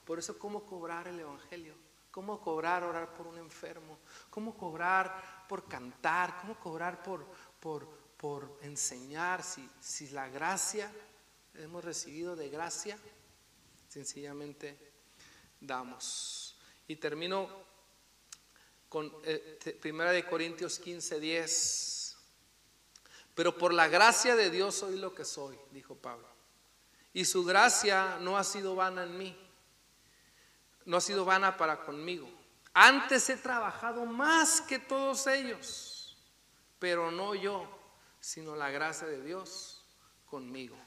Por 0.05 0.19
eso, 0.19 0.37
¿cómo 0.37 0.65
cobrar 0.65 1.07
el 1.07 1.19
Evangelio? 1.19 1.75
¿Cómo 2.11 2.39
cobrar 2.41 2.83
orar 2.83 3.13
por 3.13 3.27
un 3.27 3.37
enfermo? 3.37 3.97
¿Cómo 4.29 4.55
cobrar 4.55 5.45
por 5.47 5.67
cantar? 5.67 6.37
¿Cómo 6.41 6.59
cobrar 6.59 7.01
por, 7.01 7.25
por, 7.59 7.87
por 8.23 8.57
enseñar? 8.61 9.43
Si, 9.43 9.69
si 9.81 10.07
la 10.11 10.29
gracia 10.29 10.89
hemos 11.55 11.83
recibido 11.83 12.37
de 12.37 12.47
gracia, 12.47 12.97
sencillamente 13.89 14.77
damos. 15.59 16.55
Y 16.87 16.95
termino 16.95 17.49
con 18.87 19.13
eh, 19.25 19.77
Primera 19.81 20.13
de 20.13 20.25
Corintios 20.25 20.79
15, 20.79 21.19
10. 21.19 22.17
Pero 23.35 23.57
por 23.57 23.73
la 23.73 23.89
gracia 23.89 24.37
de 24.37 24.49
Dios 24.49 24.75
soy 24.75 24.97
lo 24.97 25.13
que 25.13 25.25
soy, 25.25 25.59
dijo 25.71 25.95
Pablo. 25.95 26.29
Y 27.11 27.25
su 27.25 27.43
gracia 27.43 28.19
no 28.21 28.37
ha 28.37 28.45
sido 28.45 28.73
vana 28.73 29.03
en 29.03 29.17
mí, 29.17 29.37
no 30.85 30.95
ha 30.95 31.01
sido 31.01 31.25
vana 31.25 31.57
para 31.57 31.83
conmigo. 31.83 32.29
Antes 32.73 33.29
he 33.29 33.35
trabajado 33.35 34.05
más 34.05 34.61
que 34.61 34.79
todos 34.79 35.27
ellos, 35.27 36.17
pero 36.79 37.11
no 37.11 37.35
yo, 37.35 37.82
sino 38.23 38.55
la 38.55 38.71
gracia 38.71 39.05
de 39.05 39.21
Dios 39.21 39.83
conmigo. 40.25 40.77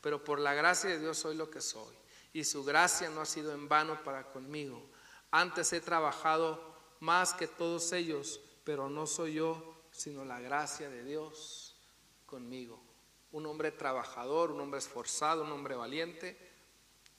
Pero 0.00 0.24
por 0.24 0.40
la 0.40 0.54
gracia 0.54 0.88
de 0.88 0.98
Dios 0.98 1.18
soy 1.18 1.36
lo 1.36 1.50
que 1.50 1.60
soy. 1.60 1.94
Y 2.32 2.42
su 2.44 2.64
gracia 2.64 3.10
no 3.10 3.20
ha 3.20 3.26
sido 3.26 3.52
en 3.52 3.68
vano 3.68 4.02
para 4.02 4.30
conmigo. 4.30 4.82
Antes 5.30 5.74
he 5.74 5.82
trabajado 5.82 6.74
más 7.00 7.34
que 7.34 7.48
todos 7.48 7.92
ellos, 7.92 8.40
pero 8.64 8.88
no 8.88 9.06
soy 9.06 9.34
yo, 9.34 9.84
sino 9.90 10.24
la 10.24 10.40
gracia 10.40 10.88
de 10.88 11.04
Dios 11.04 11.76
conmigo. 12.24 12.82
Un 13.30 13.44
hombre 13.44 13.72
trabajador, 13.72 14.50
un 14.50 14.60
hombre 14.62 14.78
esforzado, 14.78 15.42
un 15.42 15.52
hombre 15.52 15.74
valiente, 15.74 16.38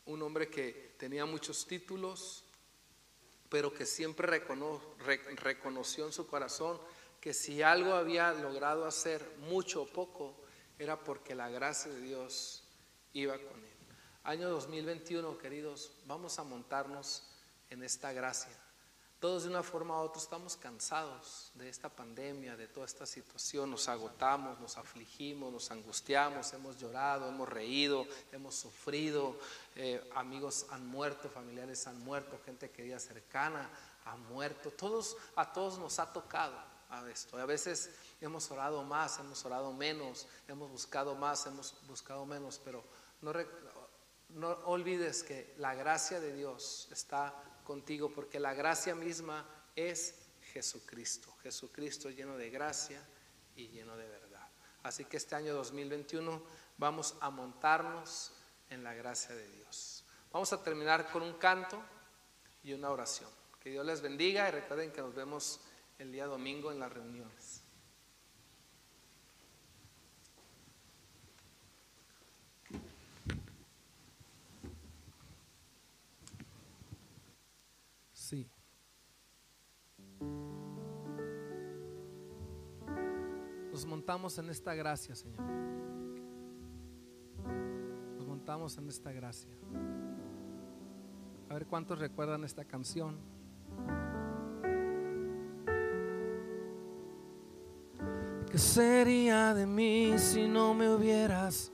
un 0.06 0.24
hombre 0.24 0.50
que 0.50 0.96
tenía 0.98 1.28
muchos 1.28 1.68
títulos, 1.68 2.46
pero 3.48 3.72
que 3.72 3.86
siempre 3.86 4.44
reconoció 5.36 6.08
en 6.08 6.14
su 6.14 6.26
corazón 6.26 6.82
que 7.28 7.34
si 7.34 7.62
algo 7.62 7.94
había 7.94 8.32
logrado 8.32 8.86
hacer, 8.86 9.36
mucho 9.40 9.82
o 9.82 9.86
poco, 9.86 10.34
era 10.80 10.98
porque 10.98 11.36
la 11.36 11.50
gracia 11.50 11.92
de 11.92 12.00
Dios 12.00 12.64
iba 13.12 13.34
con 13.38 13.62
él. 13.62 13.78
Año 14.24 14.50
2021, 14.50 15.38
queridos, 15.38 15.92
vamos 16.06 16.40
a 16.40 16.46
montarnos 16.46 17.24
en 17.70 17.84
esta 17.84 18.14
gracia. 18.14 18.58
Todos 19.20 19.44
de 19.44 19.50
una 19.50 19.62
forma 19.62 20.02
u 20.02 20.06
otra 20.06 20.22
estamos 20.22 20.56
cansados 20.56 21.52
de 21.56 21.68
esta 21.68 21.90
pandemia, 21.90 22.56
de 22.56 22.70
toda 22.70 22.86
esta 22.86 23.06
situación. 23.06 23.72
Nos 23.72 23.90
agotamos, 23.90 24.58
nos 24.62 24.78
afligimos, 24.78 25.52
nos 25.52 25.70
angustiamos, 25.70 26.54
hemos 26.54 26.80
llorado, 26.80 27.28
hemos 27.28 27.50
reído, 27.50 28.08
hemos 28.32 28.56
sufrido. 28.56 29.38
Eh, 29.76 30.02
amigos 30.16 30.66
han 30.70 30.88
muerto, 30.88 31.30
familiares 31.30 31.88
han 31.88 32.00
muerto, 32.06 32.40
gente 32.46 32.72
querida 32.72 33.00
cercana 33.02 33.70
ha 34.06 34.16
muerto. 34.16 34.72
Todos, 34.72 35.18
a 35.36 35.52
todos 35.52 35.78
nos 35.78 36.00
ha 36.00 36.14
tocado 36.14 36.77
a 36.90 37.10
esto. 37.10 37.38
A 37.38 37.46
veces 37.46 37.90
hemos 38.22 38.50
orado 38.52 38.84
más, 38.84 39.20
hemos 39.20 39.44
orado 39.46 39.74
menos, 39.74 40.28
hemos 40.48 40.70
buscado 40.70 41.16
más, 41.16 41.46
hemos 41.46 41.76
buscado 41.88 42.26
menos, 42.26 42.62
pero 42.64 42.84
no, 43.22 44.50
olvides 44.66 45.24
que 45.24 45.54
la 45.58 45.74
gracia 45.76 46.20
de 46.20 46.34
Dios 46.34 46.88
está 46.92 47.34
contigo, 47.64 48.12
porque 48.14 48.40
la 48.40 48.54
gracia 48.54 48.96
misma 48.96 49.46
es 49.76 50.16
Jesucristo. 50.54 51.34
Jesucristo 51.44 52.10
lleno 52.10 52.38
de 52.38 52.50
gracia 52.50 53.02
y 53.56 53.68
lleno 53.70 53.98
de 53.98 54.08
verdad. 54.08 54.48
Así 54.84 55.06
que 55.06 55.18
este 55.18 55.36
año 55.36 55.54
2021 55.56 56.42
vamos 56.78 57.16
a 57.20 57.30
montarnos 57.30 58.32
en 58.70 58.84
la 58.84 58.94
gracia 58.94 59.36
de 59.36 59.48
Dios. 59.50 60.04
Vamos 60.32 60.54
a 60.54 60.64
terminar 60.64 61.12
con 61.12 61.24
un 61.24 61.34
canto 61.34 61.82
y 62.64 62.74
una 62.74 62.92
oración. 62.92 63.30
Que 63.60 63.72
Dios 63.72 63.86
les 63.86 64.02
bendiga 64.02 64.48
y 64.48 64.52
recuerden 64.52 64.92
que 64.92 65.02
nos 65.02 65.16
vemos 65.16 65.60
el 66.00 66.12
día 66.12 66.28
domingo 66.28 66.72
en 66.72 66.80
las 66.80 66.94
reuniones. 66.94 67.64
Sí. 78.14 78.48
Nos 83.72 83.86
montamos 83.86 84.38
en 84.38 84.50
esta 84.50 84.76
gracia, 84.76 85.16
Señor. 85.16 85.42
Nos 88.18 88.28
montamos 88.28 88.78
en 88.78 88.88
esta 88.90 89.12
gracia. 89.12 89.52
A 91.50 91.54
ver 91.54 91.66
cuántos 91.66 91.98
recuerdan 91.98 92.44
esta 92.44 92.66
canción. 92.66 93.18
¿Qué 98.58 98.64
sería 98.64 99.54
de 99.54 99.68
mí 99.68 100.18
si 100.18 100.48
no 100.48 100.74
me 100.74 100.90
hubieras 100.90 101.72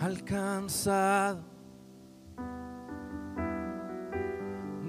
alcanzado? 0.00 1.44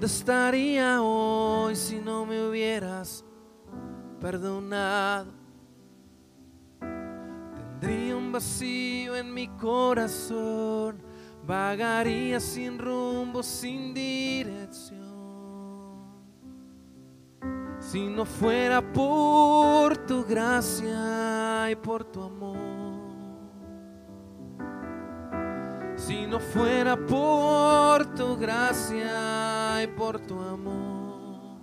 estaría 0.00 1.02
hoy 1.02 1.76
si 1.76 1.98
no 1.98 2.24
me 2.24 2.48
hubieras 2.48 3.22
perdonado? 4.18 5.30
Tendría 6.80 8.16
un 8.16 8.32
vacío 8.32 9.14
en 9.14 9.34
mi 9.34 9.48
corazón, 9.58 11.02
vagaría 11.46 12.40
sin 12.40 12.78
rumbo, 12.78 13.42
sin 13.42 13.92
dirección. 13.92 15.03
Si 17.94 18.08
no 18.08 18.24
fuera 18.24 18.82
por 18.82 19.96
tu 19.98 20.24
gracia 20.24 21.70
y 21.70 21.76
por 21.76 22.02
tu 22.02 22.24
amor 22.24 22.74
si 25.94 26.26
no 26.26 26.40
fuera 26.40 26.96
por 26.96 28.04
tu 28.16 28.36
gracia 28.36 29.80
y 29.84 29.86
por 29.86 30.18
tu 30.18 30.40
amor. 30.40 31.54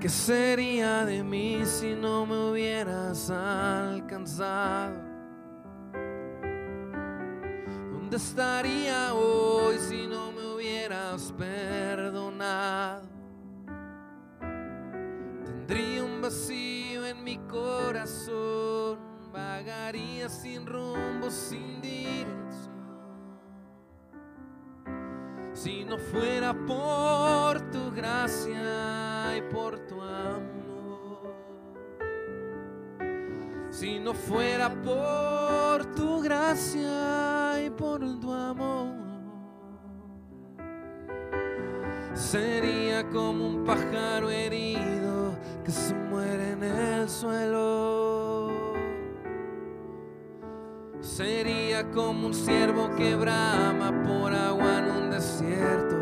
¿Qué 0.00 0.08
sería 0.08 1.04
de 1.04 1.22
mí 1.22 1.62
si 1.64 1.94
no 1.94 2.26
me 2.26 2.50
hubieras 2.50 3.30
alcanzado? 3.30 4.96
¿Dónde 7.92 8.16
estaría 8.16 9.14
hoy 9.14 9.78
si 9.78 10.06
no 10.06 10.32
me 10.32 10.44
hubieras 10.54 11.32
perdonado? 11.32 12.35
Vacío 16.26 17.06
en 17.06 17.22
mi 17.22 17.36
corazón 17.48 18.98
vagaría 19.32 20.28
sin 20.28 20.66
rumbo, 20.66 21.30
sin 21.30 21.80
dirección. 21.80 22.74
Si 25.52 25.84
no 25.84 25.96
fuera 25.98 26.52
por 26.52 27.70
tu 27.70 27.92
gracia 27.92 29.36
y 29.36 29.42
por 29.52 29.78
tu 29.86 30.02
amor. 30.02 31.36
Si 33.70 34.00
no 34.00 34.12
fuera 34.12 34.68
por 34.82 35.86
tu 35.94 36.20
gracia 36.22 37.64
y 37.64 37.70
por 37.70 38.00
tu 38.18 38.32
amor. 38.32 38.96
Sería 42.14 43.08
como 43.10 43.46
un 43.46 43.64
pájaro 43.64 44.28
herido 44.28 45.15
que 45.66 45.72
se 45.72 45.94
muere 45.94 46.52
en 46.52 46.62
el 46.62 47.08
suelo 47.08 48.52
Sería 51.00 51.90
como 51.90 52.28
un 52.28 52.34
siervo 52.34 52.88
que 52.96 53.16
brama 53.16 53.90
por 54.04 54.32
agua 54.32 54.78
en 54.78 54.90
un 54.90 55.10
desierto. 55.10 55.95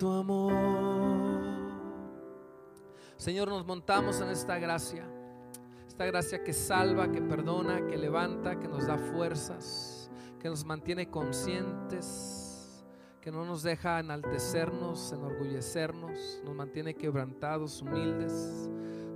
Tu 0.00 0.10
amor. 0.10 1.30
Señor, 3.18 3.48
nos 3.48 3.66
montamos 3.66 4.18
en 4.22 4.30
esta 4.30 4.58
gracia. 4.58 5.06
Esta 5.86 6.06
gracia 6.06 6.42
que 6.42 6.54
salva, 6.54 7.12
que 7.12 7.20
perdona, 7.20 7.86
que 7.86 7.98
levanta, 7.98 8.58
que 8.58 8.66
nos 8.66 8.86
da 8.86 8.96
fuerzas, 8.96 10.10
que 10.40 10.48
nos 10.48 10.64
mantiene 10.64 11.10
conscientes, 11.10 12.82
que 13.20 13.30
no 13.30 13.44
nos 13.44 13.62
deja 13.62 14.00
enaltecernos, 14.00 15.12
enorgullecernos, 15.12 16.40
nos 16.44 16.54
mantiene 16.54 16.94
quebrantados, 16.94 17.82
humildes, 17.82 18.32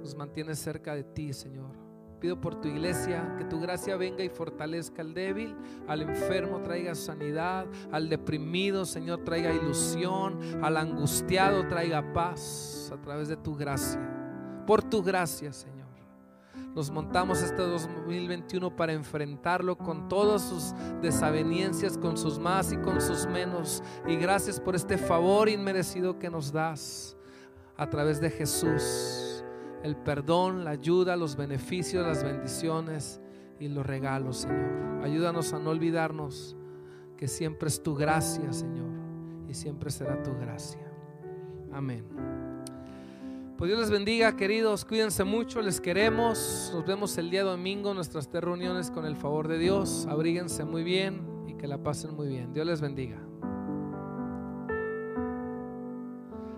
nos 0.02 0.14
mantiene 0.14 0.54
cerca 0.54 0.94
de 0.94 1.04
ti, 1.04 1.32
Señor. 1.32 1.83
Pido 2.24 2.40
por 2.40 2.54
tu 2.58 2.68
iglesia 2.68 3.34
que 3.36 3.44
tu 3.44 3.60
gracia 3.60 3.98
venga 3.98 4.24
y 4.24 4.30
fortalezca 4.30 5.02
al 5.02 5.12
débil, 5.12 5.54
al 5.86 6.00
enfermo 6.00 6.62
traiga 6.62 6.94
sanidad, 6.94 7.66
al 7.92 8.08
deprimido, 8.08 8.86
Señor, 8.86 9.24
traiga 9.24 9.52
ilusión, 9.52 10.40
al 10.62 10.78
angustiado 10.78 11.68
traiga 11.68 12.14
paz 12.14 12.90
a 12.94 12.96
través 12.96 13.28
de 13.28 13.36
tu 13.36 13.54
gracia. 13.54 14.00
Por 14.66 14.82
tu 14.82 15.02
gracia, 15.02 15.52
Señor. 15.52 15.84
Nos 16.74 16.90
montamos 16.90 17.42
este 17.42 17.60
2021 17.60 18.74
para 18.74 18.94
enfrentarlo 18.94 19.76
con 19.76 20.08
todas 20.08 20.40
sus 20.40 20.72
desavenencias, 21.02 21.98
con 21.98 22.16
sus 22.16 22.38
más 22.38 22.72
y 22.72 22.78
con 22.78 23.02
sus 23.02 23.26
menos. 23.26 23.82
Y 24.06 24.16
gracias 24.16 24.58
por 24.58 24.74
este 24.74 24.96
favor 24.96 25.50
inmerecido 25.50 26.18
que 26.18 26.30
nos 26.30 26.50
das 26.50 27.18
a 27.76 27.86
través 27.86 28.18
de 28.18 28.30
Jesús. 28.30 29.33
El 29.84 29.96
perdón, 29.96 30.64
la 30.64 30.70
ayuda, 30.70 31.14
los 31.14 31.36
beneficios, 31.36 32.06
las 32.06 32.24
bendiciones 32.24 33.20
y 33.60 33.68
los 33.68 33.84
regalos, 33.84 34.38
Señor. 34.38 35.02
Ayúdanos 35.02 35.52
a 35.52 35.58
no 35.58 35.68
olvidarnos 35.68 36.56
que 37.18 37.28
siempre 37.28 37.68
es 37.68 37.82
tu 37.82 37.94
gracia, 37.94 38.50
Señor. 38.50 38.88
Y 39.46 39.52
siempre 39.52 39.90
será 39.90 40.22
tu 40.22 40.32
gracia. 40.32 40.80
Amén. 41.70 42.02
Pues 43.58 43.68
Dios 43.68 43.78
les 43.78 43.90
bendiga, 43.90 44.34
queridos. 44.34 44.86
Cuídense 44.86 45.22
mucho, 45.22 45.60
les 45.60 45.82
queremos. 45.82 46.72
Nos 46.74 46.86
vemos 46.86 47.18
el 47.18 47.28
día 47.28 47.42
domingo 47.42 47.92
nuestras 47.92 48.26
tres 48.30 48.42
reuniones 48.42 48.90
con 48.90 49.04
el 49.04 49.16
favor 49.16 49.48
de 49.48 49.58
Dios. 49.58 50.06
Abríguense 50.08 50.64
muy 50.64 50.82
bien 50.82 51.44
y 51.46 51.52
que 51.54 51.68
la 51.68 51.76
pasen 51.76 52.16
muy 52.16 52.28
bien. 52.28 52.54
Dios 52.54 52.66
les 52.66 52.80
bendiga. 52.80 53.20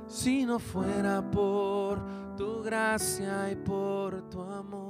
Si 0.09 0.45
no 0.45 0.59
fuera 0.59 1.23
por 1.31 2.01
tu 2.37 2.63
gracia 2.63 3.51
y 3.51 3.57
por 3.57 4.29
tu 4.31 4.41
amor. 4.43 4.86